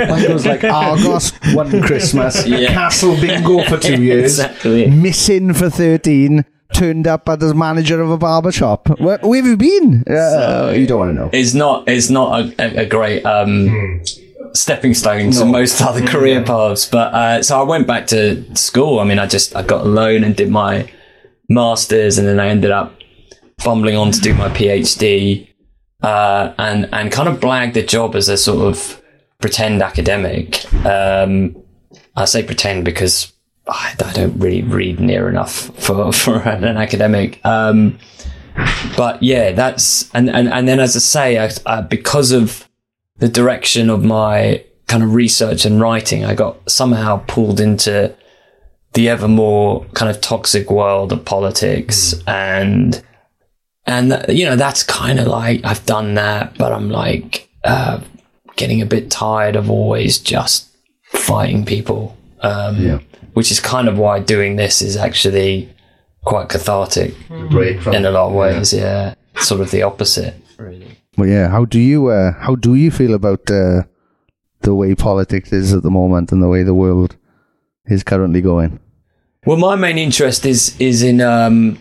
[0.09, 2.73] mine goes like Argos one Christmas, Yeah.
[2.73, 4.89] Castle Bingo for two years, Exactly.
[4.89, 8.89] missing for 13, turned up as the manager of a barber shop.
[8.99, 10.03] Where, where have you been?
[10.05, 11.29] Uh, you don't want to know.
[11.31, 14.01] it's not it's not a, a, a great um,
[14.53, 16.85] stepping stone to most other career paths.
[16.85, 18.99] But uh, so I went back to school.
[18.99, 20.91] I mean, I just I got a loan and did my
[21.49, 22.95] masters, and then I ended up
[23.59, 25.47] fumbling on to do my PhD,
[26.01, 29.01] uh, and and kind of blagged the job as a sort of
[29.39, 30.73] pretend academic.
[30.85, 31.55] Um,
[32.15, 33.33] I say pretend because
[33.67, 37.43] I, I don't really read near enough for for an academic.
[37.45, 37.97] Um,
[38.95, 42.67] but yeah, that's and and and then as I say, I, uh, because of
[43.17, 48.13] the direction of my kind of research and writing, I got somehow pulled into
[48.93, 53.03] the ever more kind of toxic world of politics and
[53.85, 57.99] and you know that's kind of like I've done that, but I'm like uh,
[58.55, 60.69] getting a bit tired of always just
[61.03, 62.15] fighting people.
[62.41, 62.99] Um, yeah.
[63.33, 65.69] Which is kind of why doing this is actually
[66.23, 67.15] quite cathartic
[67.49, 68.73] Break from in a lot of ways.
[68.73, 70.35] Yeah, sort of the opposite.
[70.57, 70.97] Really.
[71.17, 71.47] Well, yeah.
[71.49, 73.83] How do you uh, how do you feel about uh,
[74.61, 77.15] the way politics is at the moment and the way the world
[77.85, 78.79] is currently going?
[79.45, 81.77] Well, my main interest is is in um,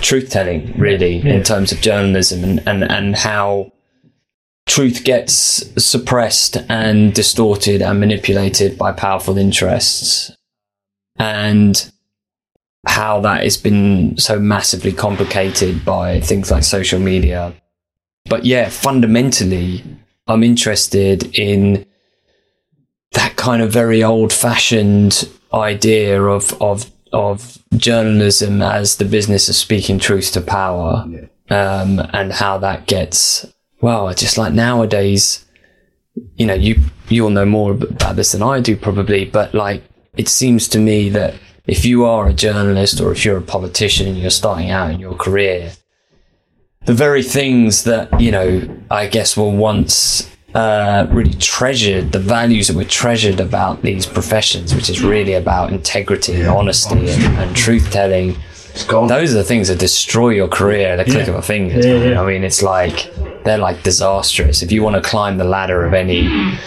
[0.00, 3.72] truth telling, really, in terms of journalism and, and, and how
[4.66, 5.34] truth gets
[5.82, 10.32] suppressed and distorted and manipulated by powerful interests.
[11.18, 11.90] and
[12.86, 17.52] how that has been so massively complicated by things like social media.
[18.28, 19.84] But yeah, fundamentally,
[20.26, 21.86] I'm interested in
[23.12, 29.54] that kind of very old fashioned idea of, of, of journalism as the business of
[29.54, 31.04] speaking truth to power.
[31.48, 33.46] Um, and how that gets,
[33.80, 35.44] well, just like nowadays,
[36.34, 39.84] you know, you, you'll know more about this than I do probably, but like,
[40.16, 41.34] it seems to me that
[41.68, 44.98] if you are a journalist or if you're a politician and you're starting out in
[44.98, 45.70] your career,
[46.86, 52.68] the very things that, you know, I guess were once uh, really treasured, the values
[52.68, 57.56] that were treasured about these professions, which is really about integrity and honesty and, and
[57.56, 58.36] truth telling.
[58.88, 61.32] Those are the things that destroy your career at a click Yeah.
[61.32, 61.80] of a finger.
[61.80, 62.20] Yeah, yeah.
[62.22, 63.10] I mean, it's like
[63.44, 64.62] they're like disastrous.
[64.62, 66.58] If you want to climb the ladder of any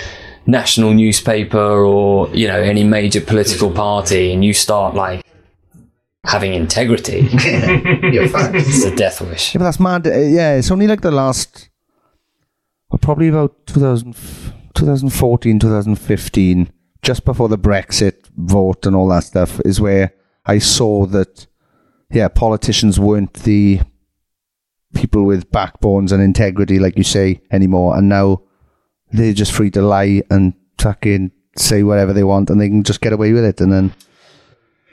[0.48, 5.22] national newspaper or you know any major political party, and you start like
[6.26, 9.54] having integrity, it's a death wish.
[9.54, 10.08] Yeah, but that's mad.
[10.08, 11.70] Uh, yeah, it's only like the last,
[12.90, 14.14] well, probably about 2000,
[14.76, 20.14] 2014, 2015, just before the Brexit vote and all that stuff, is where
[20.46, 21.48] I saw that,
[22.12, 23.82] yeah, politicians weren't the
[24.94, 27.98] people with backbones and integrity, like you say, anymore.
[27.98, 28.42] And now
[29.12, 33.02] they're just free to lie and fucking say whatever they want and they can just
[33.02, 33.62] get away with it.
[33.62, 33.94] And then,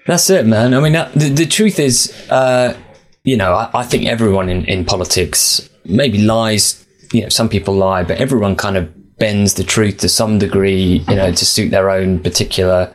[0.07, 0.75] That's it, man.
[0.75, 2.77] I mean, that, the, the truth is, uh,
[3.25, 6.87] you know, I, I think everyone in, in politics maybe lies.
[7.13, 11.05] You know, some people lie, but everyone kind of bends the truth to some degree,
[11.09, 12.95] you know, to suit their own particular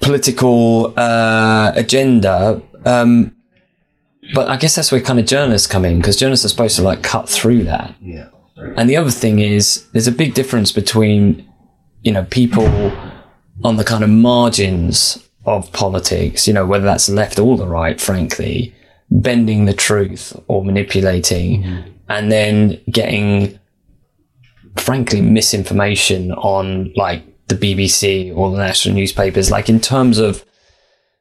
[0.00, 2.62] political uh, agenda.
[2.84, 3.34] Um,
[4.34, 6.82] but I guess that's where kind of journalists come in because journalists are supposed to
[6.82, 7.94] like cut through that.
[8.00, 8.28] Yeah.
[8.76, 11.50] And the other thing is, there's a big difference between,
[12.02, 12.66] you know, people
[13.64, 18.00] on the kind of margins of politics, you know, whether that's left or the right,
[18.00, 18.74] frankly,
[19.10, 21.90] bending the truth or manipulating mm-hmm.
[22.08, 23.58] and then getting,
[24.76, 30.44] frankly, misinformation on like the BBC or the national newspapers, like in terms of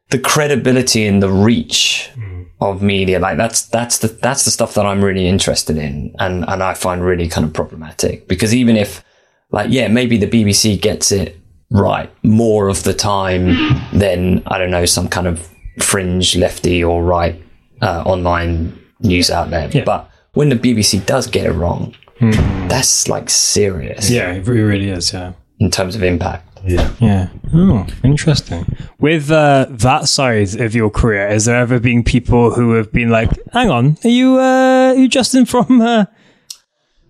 [0.10, 2.44] the credibility and the reach mm-hmm.
[2.62, 3.20] of media.
[3.20, 6.74] Like that's, that's the, that's the stuff that I'm really interested in and, and I
[6.74, 9.04] find really kind of problematic because even if
[9.52, 11.40] like, yeah, maybe the BBC gets it
[11.72, 13.48] right more of the time
[13.94, 15.48] than, I don't know, some kind of
[15.80, 17.42] fringe lefty or right,
[17.82, 19.86] uh, online news outlet.
[19.86, 24.90] But when the BBC does get it wrong, that's like serious Yeah, it really, really
[24.90, 25.14] is.
[25.14, 25.34] Yeah.
[25.60, 26.44] in terms of impact.
[26.64, 26.90] Yeah.
[27.00, 27.30] Yeah.
[27.54, 28.66] Oh, interesting.
[29.00, 33.10] With uh, that side of your career, has there ever been people who have been
[33.10, 36.06] like, "Hang on, are you uh, are you Justin from?" Uh...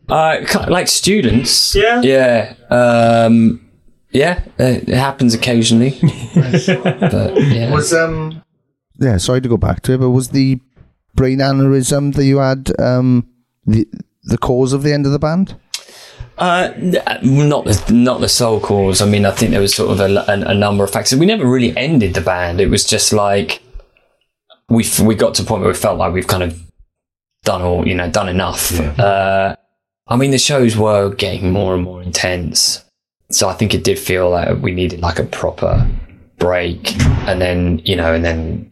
[0.10, 1.74] Uh, like students.
[1.76, 2.02] Yeah.
[2.02, 2.54] Yeah.
[2.70, 3.67] Um,
[4.12, 4.42] yeah.
[4.60, 5.98] uh, It happens occasionally.
[6.36, 7.72] but yeah.
[7.72, 8.42] Was um
[9.00, 10.60] yeah, sorry to go back to it, but was the
[11.16, 13.28] brain aneurysm that you had um
[13.66, 13.88] the
[14.24, 15.56] the cause of the end of the band?
[16.38, 16.72] Uh,
[17.24, 19.02] not the not the sole cause.
[19.02, 21.18] I mean, I think there was sort of a, a, a number of factors.
[21.18, 22.62] We never really ended the band.
[22.62, 23.62] It was just like
[24.70, 26.62] we we got to a point where we felt like we've kind of
[27.44, 28.80] done all you know done enough.
[29.00, 29.56] Uh,
[30.08, 32.84] I mean, the shows were getting more and more intense,
[33.30, 35.90] so I think it did feel like we needed like a proper
[36.38, 36.96] break,
[37.28, 38.72] and then you know, and then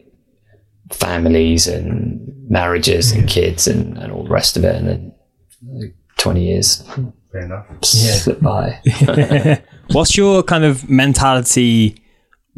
[0.92, 5.14] families and marriages and kids and, and all the rest of it, and then
[5.72, 6.82] like, twenty years
[7.32, 7.66] Fair enough.
[7.84, 8.80] slip by.
[9.90, 12.02] What's your kind of mentality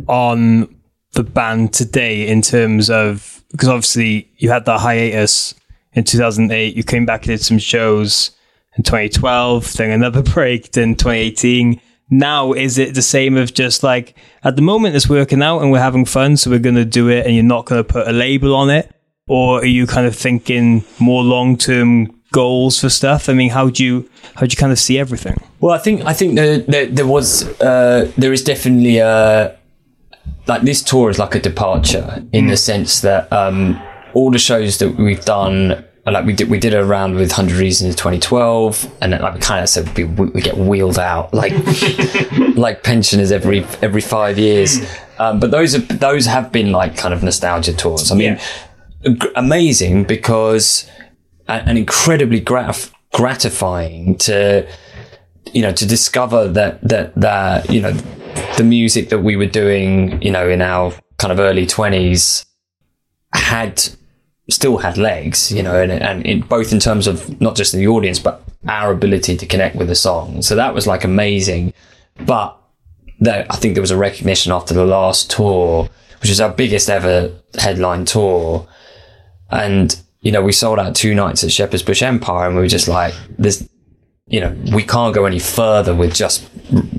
[0.06, 0.74] on
[1.12, 5.54] the band today in terms of because obviously you had that hiatus
[5.94, 8.30] in 2008, you came back and did some shows
[8.76, 11.80] in 2012, then another break in 2018.
[12.10, 15.70] Now, is it the same of just like at the moment it's working out and
[15.70, 18.08] we're having fun, so we're going to do it and you're not going to put
[18.08, 18.90] a label on it?
[19.26, 23.28] Or are you kind of thinking more long term goals for stuff?
[23.28, 25.36] I mean, how do you how do you kind of see everything?
[25.60, 29.56] Well, I think I think there there, there was uh, there is definitely a
[30.46, 33.80] like this tour is like a departure in the sense that um,
[34.14, 35.84] all the shows that we've done.
[36.06, 39.34] Like we did, we did a round with Hundred Reasons in 2012, and then, like
[39.34, 41.52] we kind of said we, we get wheeled out like
[42.56, 44.78] like pensioners every every five years.
[45.18, 48.10] Um, but those are those have been like kind of nostalgia tours.
[48.10, 48.38] I mean,
[49.04, 50.88] g- amazing because
[51.46, 54.66] and, and incredibly gratif- gratifying to
[55.52, 57.92] you know to discover that that that you know
[58.56, 62.44] the music that we were doing you know in our kind of early 20s
[63.32, 63.88] had
[64.50, 67.86] still had legs you know and, and in, both in terms of not just the
[67.86, 70.42] audience but our ability to connect with the song.
[70.42, 71.72] So that was like amazing.
[72.24, 72.58] But
[73.20, 75.88] that I think there was a recognition after the last tour,
[76.20, 78.66] which is our biggest ever headline tour,
[79.50, 82.68] and you know we sold out two nights at Shepherd's Bush Empire, and we were
[82.68, 83.68] just like, this,
[84.26, 86.48] you know, we can't go any further with just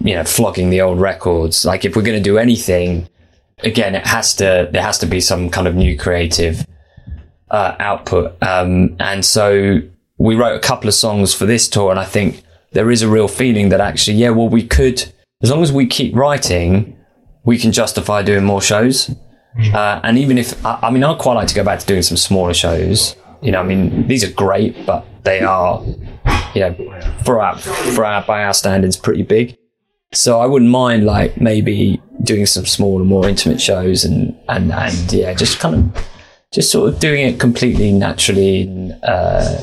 [0.04, 1.66] you know flogging the old records.
[1.66, 3.10] Like if we're going to do anything,
[3.60, 6.66] again, it has to there has to be some kind of new creative
[7.52, 8.42] uh, output.
[8.42, 9.80] Um, and so
[10.18, 13.10] we wrote a couple of songs for this tour, and I think there is a
[13.10, 16.98] real feeling that actually, yeah, well, we could, as long as we keep writing,
[17.44, 19.10] we can justify doing more shows.
[19.74, 22.04] Uh, and even if, I, I mean, I'd quite like to go back to doing
[22.04, 23.16] some smaller shows.
[23.42, 25.84] You know, I mean, these are great, but they are,
[26.54, 26.76] you know,
[27.26, 29.58] for our, for our, by our standards, pretty big.
[30.14, 35.12] So I wouldn't mind like maybe doing some smaller, more intimate shows and, and, and
[35.12, 36.06] yeah, just kind of,
[36.52, 38.64] just sort of doing it completely naturally.
[38.64, 39.62] And, uh,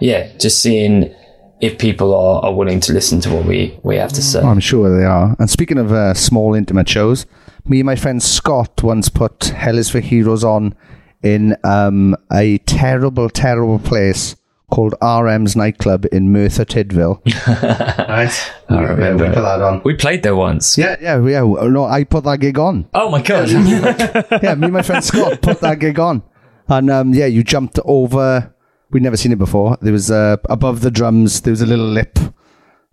[0.00, 1.14] yeah, just seeing
[1.60, 4.40] if people are, are willing to listen to what we, we have to say.
[4.40, 5.36] I'm sure they are.
[5.38, 7.26] And speaking of uh, small, intimate shows,
[7.64, 10.74] me and my friend Scott once put Hell is for Heroes on
[11.22, 14.34] in um, a terrible, terrible place
[14.72, 17.20] called RM's nightclub in Merthyr Tydfil.
[18.08, 18.52] right?
[18.70, 19.28] I remember.
[19.28, 19.82] we put that on.
[19.84, 20.78] We played there once.
[20.78, 21.40] Yeah, yeah, yeah.
[21.40, 22.88] No, I put that gig on.
[22.94, 23.50] Oh my god.
[24.42, 26.22] yeah, me and my friend Scott put that gig on.
[26.68, 28.54] And um, yeah, you jumped over.
[28.90, 29.76] We'd never seen it before.
[29.82, 32.18] There was uh, above the drums, there was a little lip.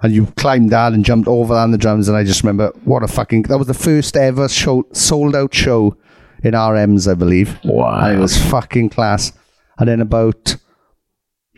[0.01, 2.09] And you climbed down and jumped over on the drums.
[2.09, 3.43] And I just remember, what a fucking.
[3.43, 5.95] That was the first ever show, sold out show
[6.43, 7.57] in RM's, I believe.
[7.63, 7.99] Wow.
[7.99, 9.31] And it was fucking class.
[9.77, 10.57] And then about,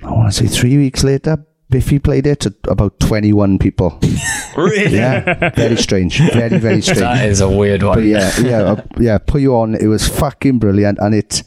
[0.04, 4.00] I want to say three weeks later, Biffy played it to about 21 people.
[4.58, 4.98] Really?
[4.98, 5.50] Yeah.
[5.52, 6.20] Very strange.
[6.20, 7.00] Very, very strange.
[7.00, 8.00] that is a weird one.
[8.00, 9.18] But yeah, yeah, uh, yeah.
[9.18, 9.76] Put you on.
[9.76, 11.44] It was fucking brilliant, and it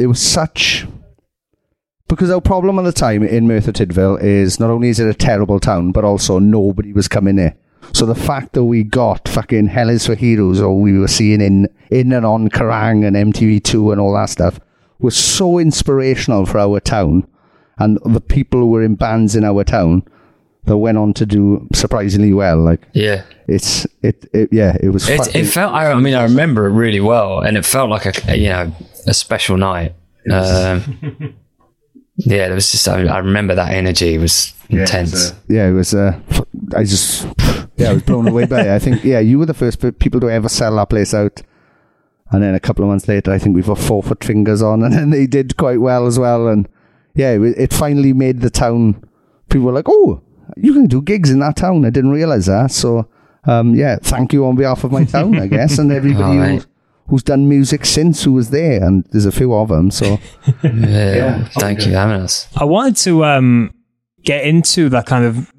[0.00, 0.86] it was such
[2.08, 5.12] because our problem at the time in Merthyr Tydfil is not only is it a
[5.12, 7.54] terrible town, but also nobody was coming there.
[7.92, 11.42] So the fact that we got fucking Hell is for Heroes, or we were seeing
[11.42, 14.58] in in and on Kerrang and MTV2 and all that stuff,
[15.00, 17.26] was so inspirational for our town,
[17.82, 20.02] and the people who were in bands in our town
[20.64, 22.58] that went on to do surprisingly well.
[22.58, 23.24] Like yeah.
[23.48, 25.08] it's it, it yeah, it was.
[25.08, 28.06] It, it felt, I, I mean, I remember it really well, and it felt like
[28.28, 28.72] a, you know,
[29.06, 29.94] a special night.
[30.30, 31.34] Um,
[32.16, 35.32] yeah, there was just, I, I remember that energy was intense.
[35.48, 35.94] yeah, it was.
[35.94, 37.26] Uh, f- I just,
[37.76, 38.68] yeah, I was blown away by it.
[38.68, 41.42] I think, yeah, you were the first people to ever sell that place out.
[42.30, 44.82] And then a couple of months later, I think we put four foot fingers on,
[44.82, 46.48] and then they did quite well as well.
[46.48, 46.66] And
[47.14, 49.02] yeah, it, it finally made the town.
[49.48, 50.22] People were like, "Oh,
[50.56, 52.70] you can do gigs in that town." I didn't realize that.
[52.70, 53.08] So,
[53.44, 56.56] um, yeah, thank you on behalf of my town, I guess, and everybody All who,
[56.56, 56.66] right.
[57.08, 59.90] who's done music since who was there, and there's a few of them.
[59.90, 60.18] So,
[60.62, 62.48] Yeah, thank you having us.
[62.56, 63.74] I wanted to um,
[64.22, 65.52] get into that kind of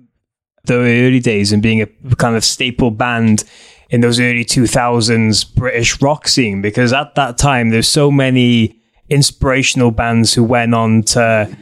[0.66, 3.44] the early days and being a kind of staple band
[3.90, 9.92] in those early 2000s British rock scene because at that time there's so many inspirational
[9.92, 11.56] bands who went on to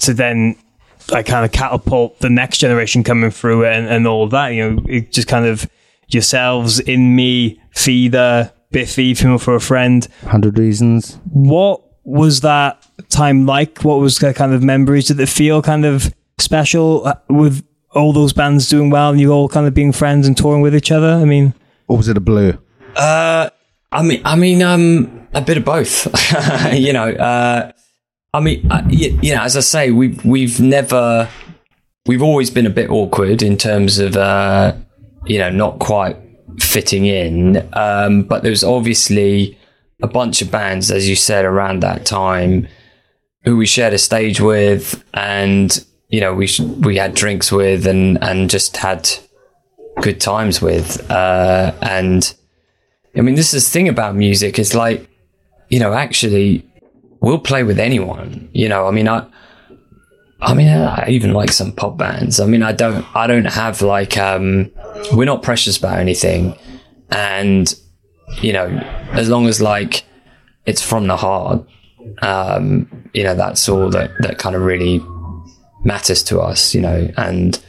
[0.00, 0.56] to then
[1.10, 4.82] like kind of catapult the next generation coming through and, and all that you know
[4.88, 5.68] it just kind of
[6.08, 11.18] yourselves InMe feeder biffy funeral for a friend hundred reasons.
[11.30, 13.78] what was that time like?
[13.82, 15.08] What was the kind of memories?
[15.08, 19.32] Did it feel kind of special uh, with all those bands doing well and you
[19.32, 21.12] all kind of being friends and touring with each other?
[21.12, 21.54] I mean,
[21.88, 22.58] Or was it a blur?
[22.94, 23.48] Uh,
[23.94, 26.06] I mean, I mean, um, a bit of both.
[26.72, 27.70] you know, uh,
[28.32, 31.28] I mean, uh, you, you know, as I say, we've we've never,
[32.06, 34.74] we've always been a bit awkward in terms of, uh,
[35.26, 36.16] you know, not quite
[36.58, 37.68] fitting in.
[37.72, 39.56] Um, but there was obviously
[40.02, 42.66] a bunch of bands, as you said, around that time,
[43.44, 47.86] who we shared a stage with, and you know, we sh- we had drinks with,
[47.86, 49.08] and and just had
[50.00, 52.34] good times with, uh, and.
[53.16, 54.58] I mean, this is the thing about music.
[54.58, 55.08] It's like,
[55.68, 56.68] you know, actually,
[57.20, 58.48] we'll play with anyone.
[58.52, 59.26] You know, I mean, I,
[60.40, 62.40] I mean, I even like some pop bands.
[62.40, 64.70] I mean, I don't, I don't have like, um,
[65.12, 66.56] we're not precious about anything,
[67.10, 67.74] and
[68.42, 68.66] you know,
[69.12, 70.04] as long as like
[70.66, 71.66] it's from the heart,
[72.22, 75.02] um, you know, that's all that that kind of really
[75.84, 76.74] matters to us.
[76.74, 77.62] You know, and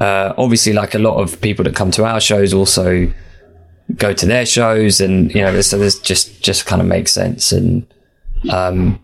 [0.00, 3.12] uh, obviously, like a lot of people that come to our shows also
[3.94, 7.52] go to their shows and you know so this just just kind of makes sense
[7.52, 7.86] and
[8.50, 8.98] um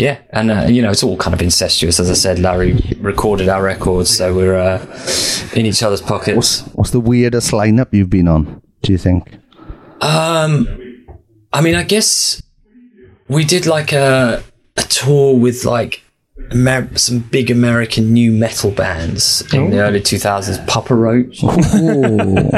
[0.00, 3.48] yeah and uh, you know it's all kind of incestuous as i said larry recorded
[3.48, 4.78] our records so we're uh,
[5.54, 8.62] in each other's pockets What's the weirdest lineup you've been on?
[8.82, 9.36] Do you think?
[10.00, 10.66] um
[11.52, 12.42] i mean i guess
[13.28, 14.42] we did like a
[14.76, 16.02] a tour with like
[16.52, 20.66] Amer- some big American nu metal bands in the early 2000s.
[20.66, 21.42] Papa Roach.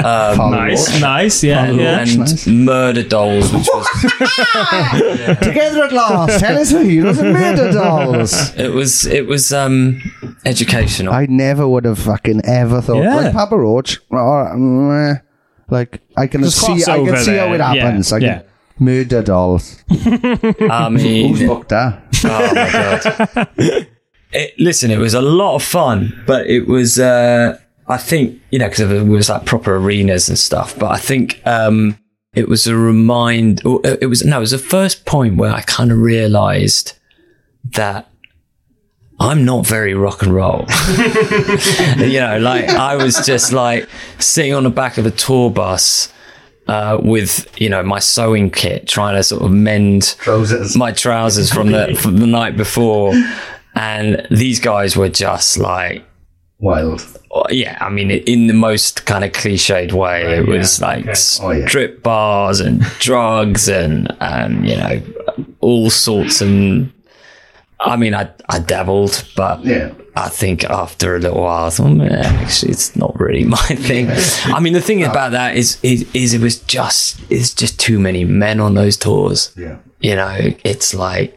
[0.04, 2.00] Um, Nice, nice, yeah, yeah.
[2.00, 6.40] and Murderdolls, which was Together at last.
[6.40, 8.58] Hell is for Heroes and Murderdolls.
[8.58, 10.00] it was it was um
[10.44, 11.12] educational.
[11.12, 13.16] I never would have fucking ever thought Yeah.
[13.16, 13.98] like Papa Roach.
[14.10, 15.20] Or, mm,
[15.68, 18.10] like I can There's see, I can crossover see how it happens.
[18.10, 18.42] Yeah, I can, yeah.
[18.80, 19.82] Murderdolls.
[20.70, 22.02] I mean, Who's booked that?
[22.24, 23.88] Oh my god!
[24.36, 26.98] It, listen, it was a lot of fun, but it was.
[26.98, 27.56] Uh,
[27.86, 30.76] I think you know because it was like proper arenas and stuff.
[30.76, 31.96] But I think um,
[32.34, 33.64] it was a remind.
[33.64, 36.98] Uh, it was no, it was the first point where I kind of realised
[37.76, 38.10] that
[39.20, 40.66] I'm not very rock and roll.
[41.96, 46.12] you know, like I was just like sitting on the back of a tour bus.
[46.66, 50.76] Uh, with you know my sewing kit, trying to sort of mend Trousers.
[50.76, 53.12] my trousers from the from the night before,
[53.74, 56.04] and these guys were just like,
[56.60, 57.02] Wild.
[57.32, 61.04] oh, yeah, I mean, in the most kind of cliched way, it was like
[61.42, 61.66] Oh, yeah.
[61.68, 65.02] strip bars and drugs and and you know
[65.60, 66.90] all sorts and.
[67.84, 69.92] I mean, I I dabbled, but Yeah.
[70.16, 74.08] I think after a little while, I thought, "Man, actually, it's not really my thing.
[74.54, 77.98] I mean, the thing about that is, is, is it was just, it's just too
[77.98, 79.52] many men on those tours.
[79.56, 79.78] Yeah.
[80.00, 81.36] You know, it's like,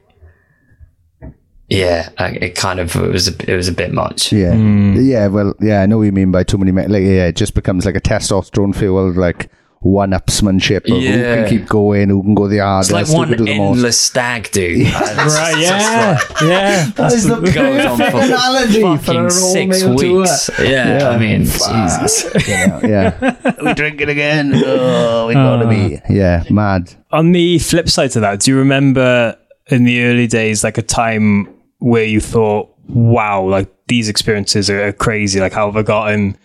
[1.69, 4.31] yeah, it kind of it was a, it was a bit much.
[4.31, 4.53] Yeah.
[4.53, 5.05] Mm.
[5.05, 6.89] Yeah, well, yeah, I know what you mean by too many men.
[6.91, 9.49] Like, yeah, it just becomes like a testosterone fueled, like,
[9.79, 11.35] one upsmanship of who Yeah.
[11.35, 13.57] can keep going, who can go the hardest, It's like who one can do the
[13.57, 13.75] most.
[13.75, 14.85] endless stag do.
[15.17, 16.89] Right, yeah, yeah.
[16.95, 20.19] That is the goes on for analogy for a fucking all six male tour.
[20.21, 20.49] weeks.
[20.59, 22.25] Yeah, I mean, Jesus.
[22.47, 23.53] yeah, yeah.
[23.63, 24.51] we drink it again.
[24.55, 25.69] Oh, we gotta uh.
[25.69, 25.99] be.
[26.09, 26.93] Yeah, mad.
[27.11, 29.37] On the flip side to that, do you remember
[29.69, 31.47] in the early days, like a time
[31.79, 35.39] where you thought, wow, like these experiences are crazy?
[35.39, 36.35] Like, how have I gotten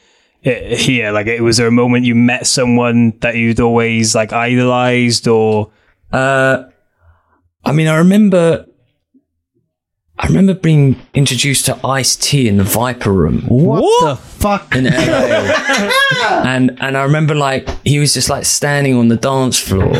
[0.42, 1.12] it here?
[1.12, 5.70] Like, it was there a moment you met someone that you'd always like idolized or.
[6.12, 6.64] Uh,
[7.64, 8.66] I mean, I remember,
[10.18, 13.42] I remember being introduced to Ice-T in the Viper Room.
[13.48, 14.74] What, the fuck?
[14.74, 14.90] in LA.
[16.44, 19.94] and and I remember like he was just like standing on the dance floor.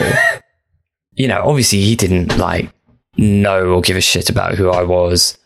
[1.15, 2.73] You know, obviously he didn't like
[3.17, 5.39] know or give a shit about who I was,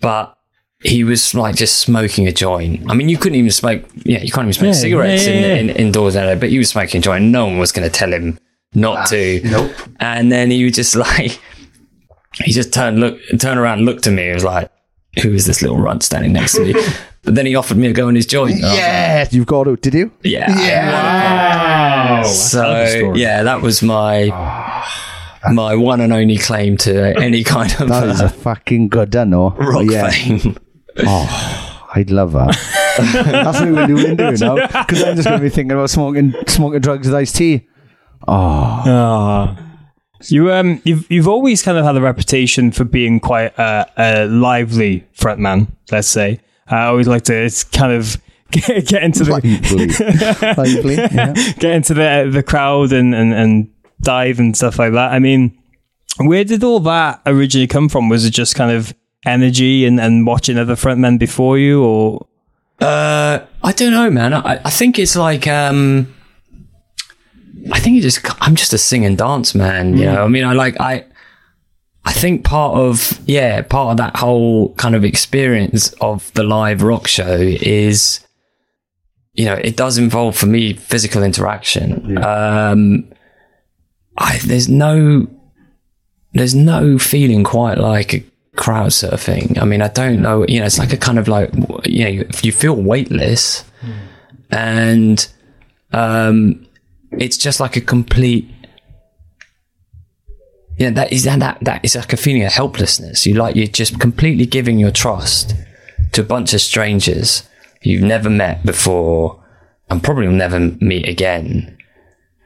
[0.00, 0.36] but
[0.82, 2.90] he was like just smoking a joint.
[2.90, 3.84] I mean, you couldn't even smoke.
[3.96, 6.48] Yeah, you can't even smoke Yeah, cigarettes yeah, yeah, in, in, indoors in LA, but
[6.48, 7.24] he was smoking a joint.
[7.24, 8.38] No one was going to tell him
[8.74, 9.40] not to.
[9.44, 9.72] Nope.
[9.98, 11.38] And then he was just like,
[12.42, 14.70] he just turned look turned around, and looked at me, and was like,
[15.22, 16.72] "Who is this little runt standing next to me?"
[17.22, 18.54] but then he offered me a go on his joint.
[18.54, 19.76] and I was like, Yeah, you've got to.
[19.76, 20.12] Did you?
[20.22, 20.46] yeah.
[22.22, 22.22] Wow.
[22.24, 24.28] So yeah, that was my
[25.52, 29.14] my one and only claim to any kind of That is uh, a fucking good
[29.14, 29.50] one, no?
[29.50, 30.10] rock yeah.
[30.10, 30.56] fame.
[30.98, 32.56] Oh, I'd love that.
[33.44, 34.66] That's what we're doing do now.
[34.66, 37.66] Because I'm just going to be thinking about smoking smoking drugs with Ice-T.
[38.28, 39.66] Oh, Ah.
[40.24, 44.26] You um you've you've always kind of had a reputation for being quite a, a
[44.26, 45.68] lively frontman.
[45.90, 48.18] Let's say I always like to it's kind of
[48.50, 49.86] get, get into the lively.
[50.58, 51.32] lively, yeah.
[51.58, 53.70] get into the the crowd and, and and
[54.02, 55.12] dive and stuff like that.
[55.12, 55.56] I mean,
[56.18, 58.10] where did all that originally come from?
[58.10, 58.92] Was it just kind of
[59.24, 62.26] energy and, and watching other frontmen before you, or
[62.80, 64.32] Uh, I don't know, man.
[64.32, 66.14] I, I think it's like um,
[67.72, 69.96] I think it just I'm just a sing and dance man.
[69.96, 71.04] You know, I mean, I like I.
[72.02, 76.82] I think part of yeah, part of that whole kind of experience of the live
[76.82, 78.26] rock show is,
[79.34, 82.16] you know, it does involve for me physical interaction.
[82.16, 83.12] Um,
[84.16, 85.26] I there's no
[86.32, 88.24] there's no feeling quite like a
[88.60, 89.58] crowd surfing.
[89.60, 90.44] I mean, I don't know.
[90.46, 91.50] You know, it's like a kind of like
[91.86, 93.64] you know, you feel weightless,
[94.50, 95.26] and
[95.92, 96.66] um,
[97.12, 98.48] it's just like a complete.
[100.76, 103.26] Yeah, that is that, that that is like a feeling of helplessness.
[103.26, 105.54] You like you're just completely giving your trust
[106.12, 107.48] to a bunch of strangers
[107.82, 109.42] you've never met before
[109.88, 111.78] and probably will never meet again.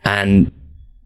[0.04, 0.52] And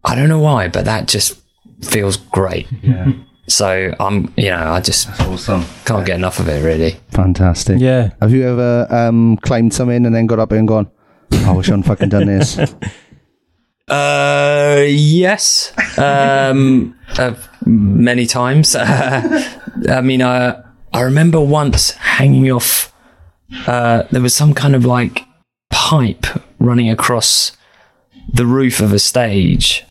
[0.03, 1.39] I don't know why, but that just
[1.81, 2.67] feels great.
[2.83, 3.11] Yeah.
[3.49, 5.65] So I'm, you know, I just awesome.
[5.85, 6.97] can't get enough of it really.
[7.11, 7.79] Fantastic.
[7.79, 8.11] Yeah.
[8.21, 10.89] Have you ever um, climbed something and then got up and gone,
[11.31, 12.59] oh, I wish I hadn't fucking done this?
[13.89, 15.73] Uh, yes.
[15.97, 17.33] Um, uh,
[17.65, 18.75] many times.
[18.79, 22.93] I mean, uh, I remember once hanging off.
[23.65, 25.25] Uh, there was some kind of like
[25.71, 26.27] pipe
[26.59, 27.57] running across
[28.31, 29.85] the roof of a stage,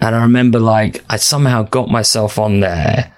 [0.00, 3.12] and I remember like I somehow got myself on there,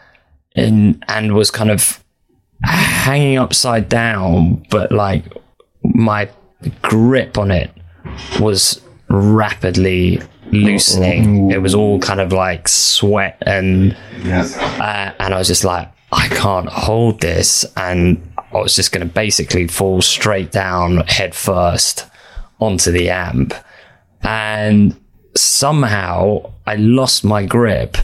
[0.57, 2.03] and and was kind of
[2.63, 5.25] hanging upside down, but like
[5.83, 6.29] my
[6.83, 7.71] grip on it
[8.39, 10.21] was rapidly
[10.53, 11.51] loosening.
[11.51, 13.97] It was all kind of like sweat and
[14.81, 19.07] uh, and I was just like, I can't hold this, and I was just going
[19.07, 22.07] to basically fall straight down head first
[22.59, 23.55] onto the amp,
[24.23, 24.97] and
[25.37, 27.97] somehow I lost my grip,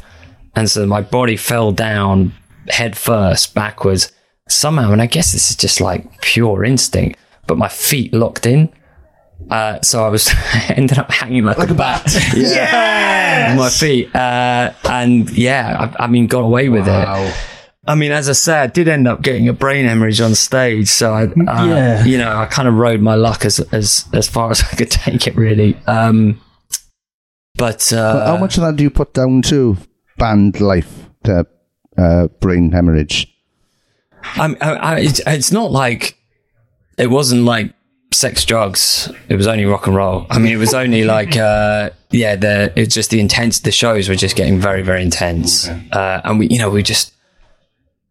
[0.55, 2.33] and so my body fell down
[2.69, 4.13] head first backwards
[4.49, 8.73] somehow, and I guess this is just like pure instinct, but my feet locked in.
[9.51, 10.33] Uh, so I was
[10.71, 12.03] ended up hanging like, a bat.
[12.35, 17.35] yeah, on my feet, uh, and yeah, I, I mean, got away with it.
[17.89, 20.89] I mean, as I said, I did end up getting a brain hemorrhage on stage.
[20.89, 22.05] So I, uh, Yeah.
[22.05, 24.91] you know, I kind of rode my luck as as as far as I could
[25.05, 25.77] take it, really.
[25.87, 26.41] Um,
[27.57, 29.77] but, uh, But how much of that do you put down to
[30.19, 31.47] band life, to
[31.97, 33.33] uh, brain hemorrhage?
[34.35, 36.19] I'm, I, I, it's, it's not like
[36.99, 37.73] it wasn't like
[38.13, 39.11] sex, drugs.
[39.29, 40.27] It was only rock and roll.
[40.31, 43.61] I mean, it was only like uh, yeah, the it's just the intense.
[43.61, 47.13] The shows were just getting very, very intense, uh, and we, you know, we just.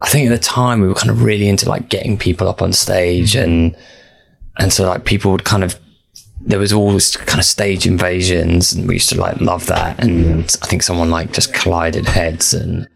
[0.01, 2.61] I think at the time we were kind of really into like getting people up
[2.61, 3.75] on stage and
[4.57, 5.79] and so like people would kind of
[6.41, 9.99] there was all this kind of stage invasions and we used to like love that
[10.03, 12.88] and I think someone like just collided heads and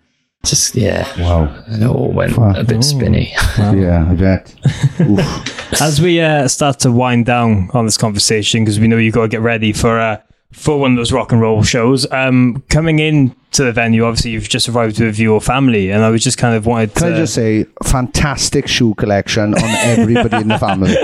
[0.46, 1.64] just yeah Wow.
[1.68, 2.58] and it all went Fuck.
[2.58, 4.54] a bit spinny Yeah, I bet.
[5.82, 9.24] As we uh, start to wind down on this conversation, because we know you've got
[9.24, 10.18] to get ready for uh,
[10.52, 12.12] for one of those rock and roll shows.
[12.12, 16.10] Um, coming in to the venue, obviously you've just arrived with your family, and I
[16.10, 17.16] was just kind of wanted Can to.
[17.16, 20.95] I just say, fantastic shoe collection on everybody in the family.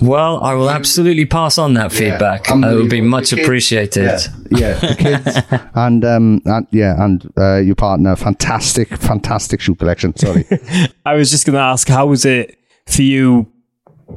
[0.00, 4.20] well I will absolutely pass on that feedback it would be much appreciated
[4.50, 5.38] Yeah, the kids
[5.74, 10.16] and um and yeah and uh, your partner, fantastic, fantastic shoe collection.
[10.16, 10.44] Sorry.
[11.04, 13.50] I was just going to ask, how was it for you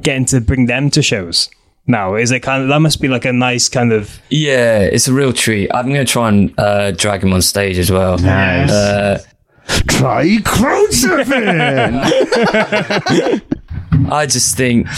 [0.02, 1.50] getting to bring them to shows?
[1.86, 5.08] Now, is it kind of that must be like a nice kind of yeah it's
[5.08, 8.18] a real treat I'm going to try and uh, drag him on stage as well
[8.18, 8.70] Nice.
[8.70, 9.22] uh,
[9.88, 11.52] Try crowd surfing.
[14.10, 14.88] I just think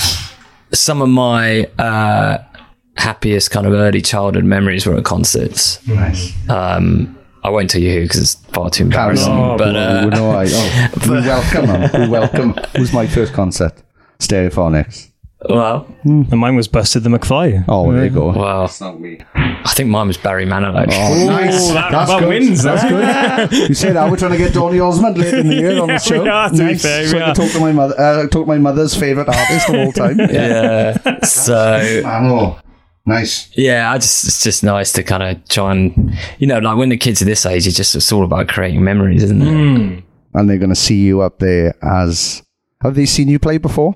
[0.72, 2.38] some of my uh,
[2.96, 5.86] happiest kind of early childhood memories were at concerts.
[5.86, 6.32] nice.
[6.48, 9.32] Um, I won't tell you who because it's far too embarrassing.
[9.32, 12.00] Oh, but well, uh, no, I, oh, we welcome.
[12.00, 12.54] We welcome.
[12.74, 13.74] It was my first concert.
[14.18, 15.10] Stereophonics.
[15.48, 17.64] Well, and mine was Busted the McFly.
[17.68, 18.32] Oh, there you go.
[18.32, 19.18] well, not me.
[19.34, 20.86] I think mine was Barry Manilow.
[20.90, 21.68] Oh, nice.
[21.70, 22.28] that- That's that good.
[22.28, 22.62] wins.
[22.62, 23.68] That's good.
[23.68, 25.98] you say that we're trying to get Donny Osmond late in the year on the
[26.00, 26.22] show.
[26.22, 26.82] we are, to be nice.
[26.82, 27.94] fair, so we I can talk to my mother.
[27.98, 30.18] Uh, talk to my mother's favorite artist of all time.
[30.30, 31.20] Yeah.
[31.22, 32.58] so Oh,
[33.06, 33.50] nice.
[33.56, 36.88] yeah, I just it's just nice to kind of try and you know like when
[36.88, 39.46] the kids are this age, it's just it's all about creating memories, isn't it?
[39.46, 40.02] Mm.
[40.34, 42.42] And they're going to see you up there as.
[42.82, 43.94] Have they seen you play before?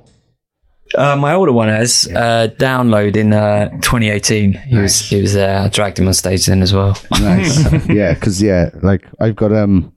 [0.95, 4.53] Uh, my older one has uh, download in uh, 2018.
[4.53, 5.61] He was he was there.
[5.61, 6.97] I dragged him on stage then as well.
[7.21, 7.61] Nice.
[7.89, 9.93] yeah, because yeah, like I've got um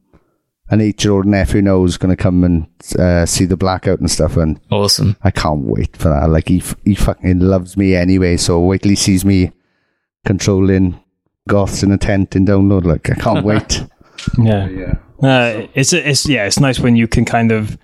[0.69, 2.65] an eight-year-old nephew now who's going to come and
[2.97, 5.17] uh, see the blackout and stuff, and Awesome.
[5.23, 6.29] I can't wait for that.
[6.29, 9.51] Like he f- he fucking loves me anyway, so wait till he sees me
[10.25, 10.99] controlling
[11.49, 12.85] goths in a tent in download.
[12.85, 13.83] Like I can't wait.
[14.37, 14.67] Yeah.
[14.69, 14.93] yeah.
[15.23, 17.75] Uh, it's it's yeah, it's nice when you can kind of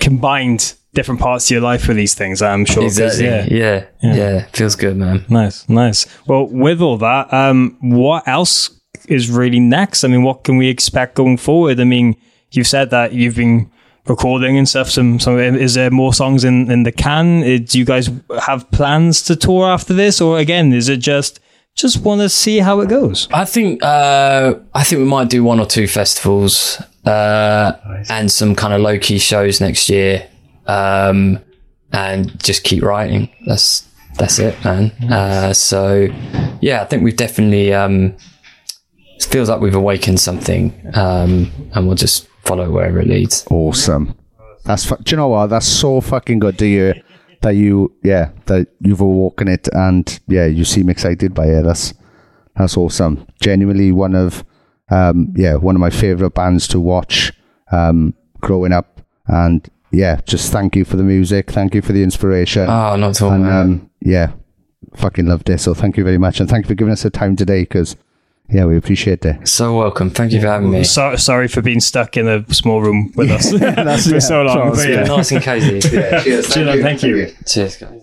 [0.00, 0.58] combine
[0.94, 2.40] different parts of your life with these things.
[2.42, 2.84] I'm sure.
[2.84, 3.26] Exactly.
[3.26, 3.46] Yeah.
[3.50, 3.86] Yeah.
[4.02, 4.14] yeah.
[4.14, 4.46] Yeah.
[4.52, 5.24] Feels good, man.
[5.28, 6.06] Nice, nice.
[6.26, 8.70] Well, with all that, um, what else
[9.08, 10.04] is really next?
[10.04, 11.80] I mean, what can we expect going forward?
[11.80, 12.16] I mean,
[12.52, 13.70] you've said that you've been
[14.06, 14.90] recording and stuff.
[14.90, 17.42] Some, some is there more songs in in the can?
[17.42, 18.10] Uh, Do you guys
[18.46, 21.40] have plans to tour after this, or again, is it just
[21.74, 23.28] just want to see how it goes?
[23.32, 27.72] I think uh, I think we might do one or two festivals uh,
[28.08, 30.28] and some kind of low key shows next year,
[30.66, 31.38] um,
[31.92, 33.30] and just keep writing.
[33.46, 33.88] That's
[34.18, 34.90] that's it, man.
[35.10, 36.08] Uh, so
[36.60, 38.16] yeah, I think we've definitely um,
[39.16, 43.46] it feels like we've awakened something, um, and we'll just follow wherever it leads.
[43.50, 44.14] Awesome.
[44.64, 45.48] That's fu- do you know what?
[45.48, 46.94] That's so fucking good to hear
[47.42, 51.62] that you yeah that you've awoken it and yeah you seem excited by it.
[51.62, 51.92] That's
[52.56, 53.26] that's awesome.
[53.40, 54.44] Genuinely one of
[54.90, 57.32] um yeah one of my favorite bands to watch
[57.72, 61.50] um growing up and yeah just thank you for the music.
[61.50, 62.62] Thank you for the inspiration.
[62.68, 63.60] Oh, not at all, and man.
[63.62, 64.32] um yeah
[64.94, 65.58] fucking loved it.
[65.60, 67.96] So thank you very much and thank you for giving us the time today because
[68.50, 69.48] yeah we appreciate it.
[69.48, 70.10] So welcome.
[70.10, 70.84] Thank you for having me.
[70.84, 74.42] So, sorry for being stuck in a small room with us that's- for yeah, so
[74.42, 74.74] long.
[74.74, 74.94] sorry.
[74.94, 75.16] but yeah.
[75.16, 75.80] Nice and cozy.
[75.80, 76.46] cheers.
[76.54, 77.32] Thank you.
[77.46, 78.02] Cheers, guys.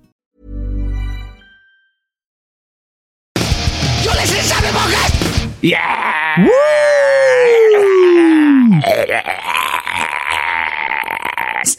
[5.61, 6.47] Yeah!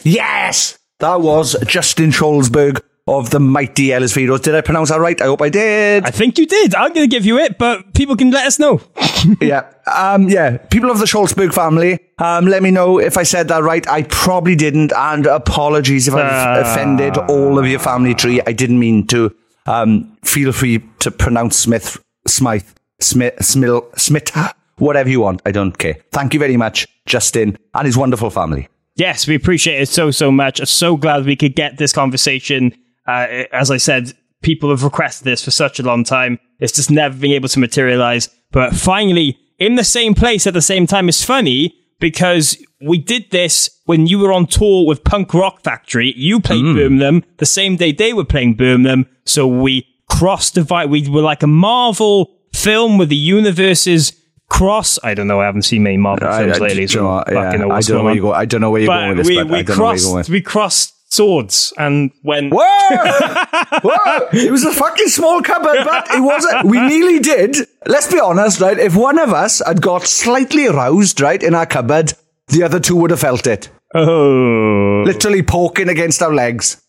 [0.03, 0.77] Yes!
[0.99, 4.41] That was Justin Schlosberg of the mighty Ellis Heroes.
[4.41, 5.19] Did I pronounce that right?
[5.21, 6.05] I hope I did.
[6.05, 6.73] I think you did.
[6.75, 8.79] I'm going to give you it, but people can let us know.
[9.41, 9.69] yeah.
[9.93, 10.57] Um, yeah.
[10.57, 13.85] People of the Scholzberg family, um, let me know if I said that right.
[13.89, 14.93] I probably didn't.
[14.95, 16.61] And apologies if I've Ah.
[16.61, 18.39] offended all of your family tree.
[18.47, 19.35] I didn't mean to.
[19.65, 21.97] Um, feel free to pronounce Smith,
[22.27, 22.67] Smythe,
[22.99, 24.31] Smith, Smil, Smith,
[24.77, 25.41] whatever you want.
[25.45, 25.97] I don't care.
[26.11, 28.67] Thank you very much, Justin, and his wonderful family.
[28.95, 30.59] Yes, we appreciate it so, so much.
[30.59, 32.73] I'm so glad we could get this conversation.
[33.07, 36.39] Uh, as I said, people have requested this for such a long time.
[36.59, 38.29] It's just never been able to materialize.
[38.51, 43.31] But finally, in the same place at the same time, it's funny because we did
[43.31, 46.13] this when you were on tour with Punk Rock Factory.
[46.15, 49.07] You played Birmingham the same day they were playing Birmingham.
[49.25, 49.87] So we
[50.17, 50.89] crossed divide.
[50.89, 54.13] We were like a Marvel film with the universes
[54.49, 54.99] cross.
[55.03, 55.41] I don't know.
[55.41, 56.87] I haven't seen many Marvel I- films I- lately.
[56.87, 57.07] So?
[57.07, 57.51] I Yeah, I
[57.81, 59.33] don't know where you go- I don't know where you're But going with this, we,
[59.37, 60.25] we don't know where you're crossed, going.
[60.29, 62.59] We crossed swords and when Whoa!
[63.83, 64.27] Whoa!
[64.33, 66.65] It was a fucking small cupboard, but it wasn't.
[66.65, 67.55] We nearly did.
[67.85, 68.77] Let's be honest, right?
[68.77, 72.13] If one of us had got slightly aroused, right, in our cupboard,
[72.47, 73.69] the other two would have felt it.
[73.95, 75.03] Oh.
[75.05, 76.81] Literally poking against our legs.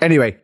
[0.00, 0.38] Anyway,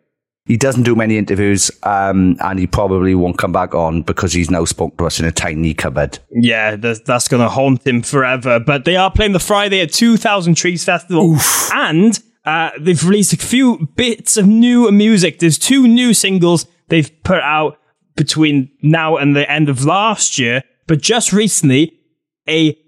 [0.46, 4.50] he doesn't do many interviews, um, and he probably won't come back on because he's
[4.50, 6.18] now spoke to us in a tiny cupboard.
[6.30, 8.60] Yeah, that's, that's going to haunt him forever.
[8.60, 11.36] But they are playing the Friday at 2000 Trees Festival.
[11.72, 15.38] And uh, they've released a few bits of new music.
[15.38, 17.78] There's two new singles they've put out
[18.14, 20.62] between now and the end of last year.
[20.86, 21.98] But just recently,
[22.46, 22.78] a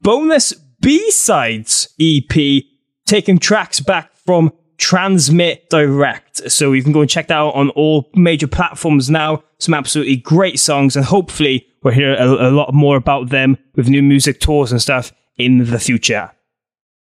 [0.00, 2.64] bonus B-sides EP
[3.06, 6.50] taking tracks back from Transmit Disrupt.
[6.50, 9.42] So you can go and check that out on all major platforms now.
[9.58, 13.88] Some absolutely great songs, and hopefully we'll hear a, a lot more about them with
[13.88, 16.30] new music tours and stuff in the future.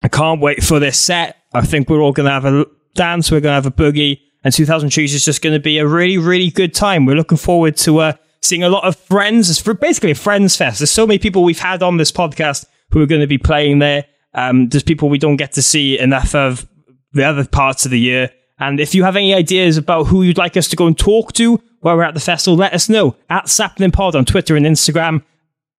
[0.03, 1.37] I can't wait for this set.
[1.53, 4.21] I think we're all going to have a dance, we're going to have a boogie,
[4.43, 7.05] and 2000 Trees is just going to be a really, really good time.
[7.05, 9.51] We're looking forward to uh, seeing a lot of friends.
[9.51, 10.79] It's basically a friends fest.
[10.79, 13.81] There's so many people we've had on this podcast who are going to be playing
[13.81, 14.07] there.
[14.33, 16.67] Um, there's people we don't get to see enough of
[17.13, 18.31] the other parts of the year.
[18.59, 21.33] And if you have any ideas about who you'd like us to go and talk
[21.35, 24.67] to while we're at the festival, let us know at Sappenin Pod on Twitter and
[24.67, 25.23] Instagram.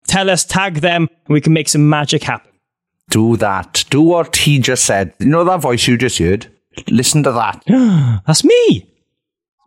[0.08, 2.50] Tell us, tag them, and we can make some magic happen.
[3.12, 3.86] Do that.
[3.92, 5.14] Do what he just said.
[5.20, 6.48] You know that voice you just heard?
[6.90, 7.62] Listen to that.
[8.26, 8.88] That's me.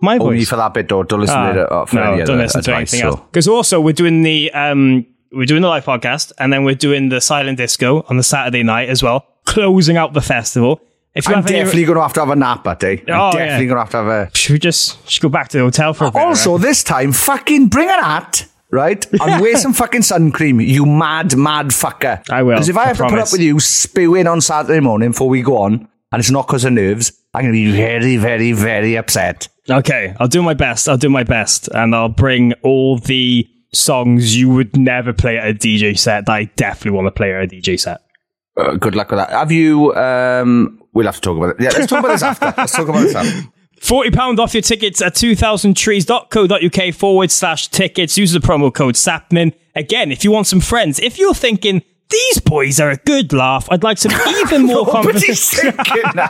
[0.02, 0.26] My voice.
[0.26, 1.02] Only for that bit, though.
[1.04, 3.20] Don't listen Ah, to it uh, for no, any don't listen to anything else.
[3.30, 7.08] Because also we're doing the um we're doing the live podcast and then we're doing
[7.10, 10.80] the silent disco on the Saturday night as well, closing out the festival.
[11.14, 13.04] If you I'm have any- definitely going to have to have a nap that day.
[13.08, 13.68] I'm Oh, definitely yeah.
[13.68, 14.30] going to have to have a.
[14.36, 16.20] should we just should go back to the hotel for a bit?
[16.20, 19.06] Also, this time, fucking bring an hat, right?
[19.20, 22.22] And wear some fucking sun cream, you mad, mad fucker.
[22.30, 24.80] I will, Because if I I have to put up with you spewing on Saturday
[24.80, 27.76] morning before we go on, and it's not because of nerves, I'm going to be
[27.76, 29.48] very, very, very upset.
[29.70, 30.88] Okay, I'll do my best.
[30.88, 35.48] I'll do my best, and I'll bring all the songs you would never play at
[35.48, 38.00] a DJ set that I definitely want to play at a DJ set.
[38.56, 39.30] Uh, good luck with that.
[39.30, 39.92] Have you?
[39.96, 41.56] Um, we'll have to talk about it.
[41.60, 42.54] Yeah, let's talk about this after.
[42.56, 43.48] Let's talk about this after.
[43.80, 48.16] £40 off your tickets at 2000trees.co.uk forward slash tickets.
[48.16, 49.52] Use the promo code SAPPENIN.
[49.74, 53.68] Again, if you want some friends, if you're thinking, these boys are a good laugh,
[53.70, 55.74] I'd like some even more conversation.
[55.78, 55.84] Uh,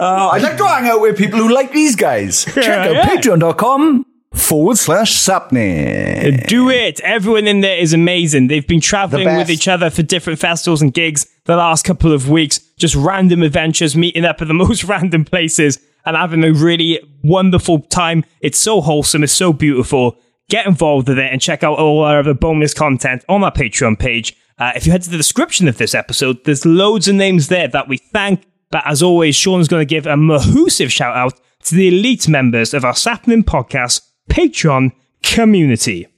[0.00, 2.46] I'd like to hang out with people who like these guys.
[2.46, 3.08] Check out yeah.
[3.08, 6.46] patreon.com forward slash sappenin.
[6.46, 7.00] Do it.
[7.00, 8.48] Everyone in there is amazing.
[8.48, 12.28] They've been traveling with each other for different festivals and gigs the last couple of
[12.28, 17.00] weeks, just random adventures, meeting up at the most random places and having a really
[17.24, 18.24] wonderful time.
[18.40, 19.24] It's so wholesome.
[19.24, 20.18] It's so beautiful.
[20.48, 23.98] Get involved with it and check out all our other bonus content on our Patreon
[23.98, 24.36] page.
[24.58, 27.68] Uh, if you head to the description of this episode, there's loads of names there
[27.68, 28.46] that we thank.
[28.70, 32.72] But as always, Sean's going to give a mahoosive shout out to the elite members
[32.72, 36.08] of our Sappenin Podcast Patreon community.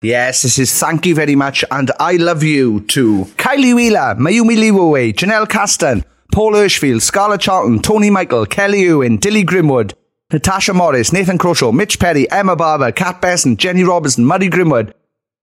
[0.00, 4.56] Yes, this is thank you very much, and I love you to Kylie Wheeler, Mayumi
[4.56, 9.94] Leeway, Janelle Caston, Paul Hirschfield, Scarlet Charlton, Tony Michael, Kelly Irwin, Dilly Grimwood,
[10.32, 14.92] Natasha Morris, Nathan Crawshaw, Mitch Perry, Emma Barber, Kat Bessant, Jenni Robinson, Murray Grimwood,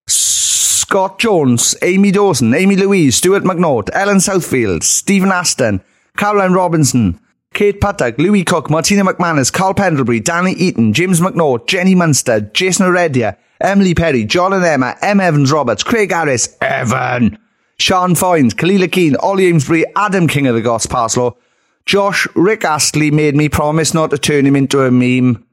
[0.07, 5.82] Scott Jones, Amy Dawson, Amee Louise, Stuart McNaught, Ellen Southfield, Stephen Aston,
[6.16, 7.20] Caroline Robinson,
[7.56, 12.86] Kate Puttock, Louis Cook, Martina McManus, Carl Pendlebury, Danny Eaton, James McNaught, Jenni Munster, Jason
[12.86, 15.22] Heredia, Emily Perry, John and Emma, M.
[15.22, 17.39] Evans Roberts, Craig Harris, Evan,
[17.78, 21.38] Sean Foynes, Kalila Keane, Ollie Amesbury, Adam King of the Goss Parslow,
[21.86, 25.45] Josh, Rick Astley made me promise not to turn him into a meme.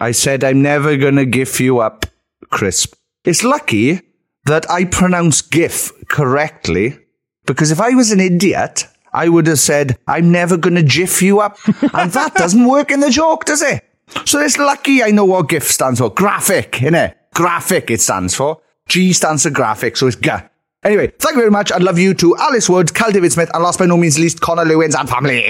[0.00, 2.06] I said I'm never gonna gif you up,
[2.50, 2.94] Crisp.
[3.24, 4.02] It's lucky
[4.44, 6.96] that I pronounce GIF correctly,
[7.44, 11.40] because if I was an idiot, I would have said, I'm never gonna jiff you
[11.40, 11.58] up.
[11.94, 13.84] and that doesn't work in the joke, does it?
[14.24, 16.10] So it's lucky I know what GIF stands for.
[16.10, 17.14] Graphic, innit?
[17.34, 18.60] Graphic it stands for.
[18.88, 20.30] G stands for graphic, so it's G.
[20.84, 21.70] Anyway, thank you very much.
[21.72, 24.40] I love you to Alice Wood, Cal David Smith, and last by no means least,
[24.40, 25.42] Connor Lewins and family.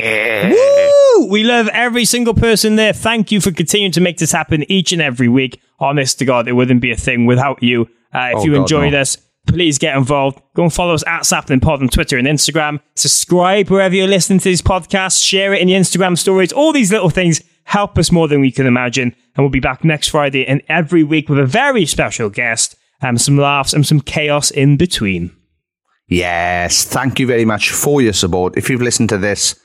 [0.51, 1.27] Woo!
[1.31, 2.93] We love every single person there.
[2.93, 5.61] Thank you for continuing to make this happen each and every week.
[5.79, 7.83] Honest to God, it wouldn't be a thing without you.
[8.13, 9.01] Uh, if Oh, you God, enjoyed no.
[9.03, 9.19] us,
[9.49, 10.41] please get involved.
[10.55, 12.81] Go and follow us at Sappenin Pod on Twitter and Instagram.
[12.95, 15.25] Subscribe wherever you're listening to this podcast.
[15.25, 16.53] Share it in your Instagram stories.
[16.53, 19.15] All these little things help us more than we can imagine.
[19.35, 23.19] And we'll be back next Friday and every week with a very special guest, um,
[23.19, 25.35] some laughs and some chaos in between.
[26.09, 28.57] Yes, thank you very much for your support.
[28.57, 29.61] If you've listened to this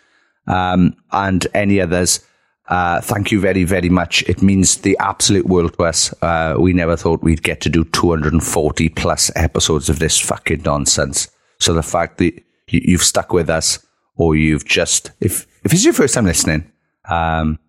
[0.48, 2.20] um, and any others,
[2.68, 4.24] uh, thank you very, very much.
[4.24, 6.14] It means the absolute world to us.
[6.22, 11.30] Uh, we never thought we'd get to do 240 plus episodes of this fucking nonsense.
[11.60, 13.86] So the fact that you, you've stuck with us,
[14.16, 16.72] or you've just if if it's your first time listening,
[17.10, 17.60] um,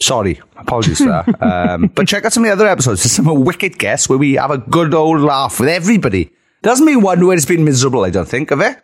[0.00, 1.42] sorry, apologies for that.
[1.42, 3.02] um, but check out some of the other episodes.
[3.02, 6.30] There's some wicked guests where we have a good old laugh with everybody.
[6.62, 8.04] Doesn't mean one where it's been miserable.
[8.04, 8.78] I don't think of it.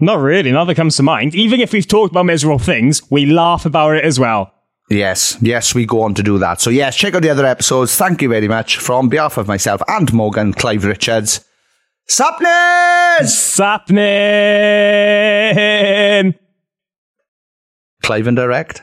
[0.00, 0.50] Not really.
[0.50, 1.34] That comes to mind.
[1.34, 4.52] Even if we've talked about miserable things, we laugh about it as well.
[4.90, 6.60] Yes, yes, we go on to do that.
[6.60, 7.96] So yes, check out the other episodes.
[7.96, 11.44] Thank you very much from behalf of myself and Morgan Clive Richards.
[12.08, 13.30] Sapness!
[13.56, 13.94] Sappenin!
[18.02, 18.82] Clive and Direct.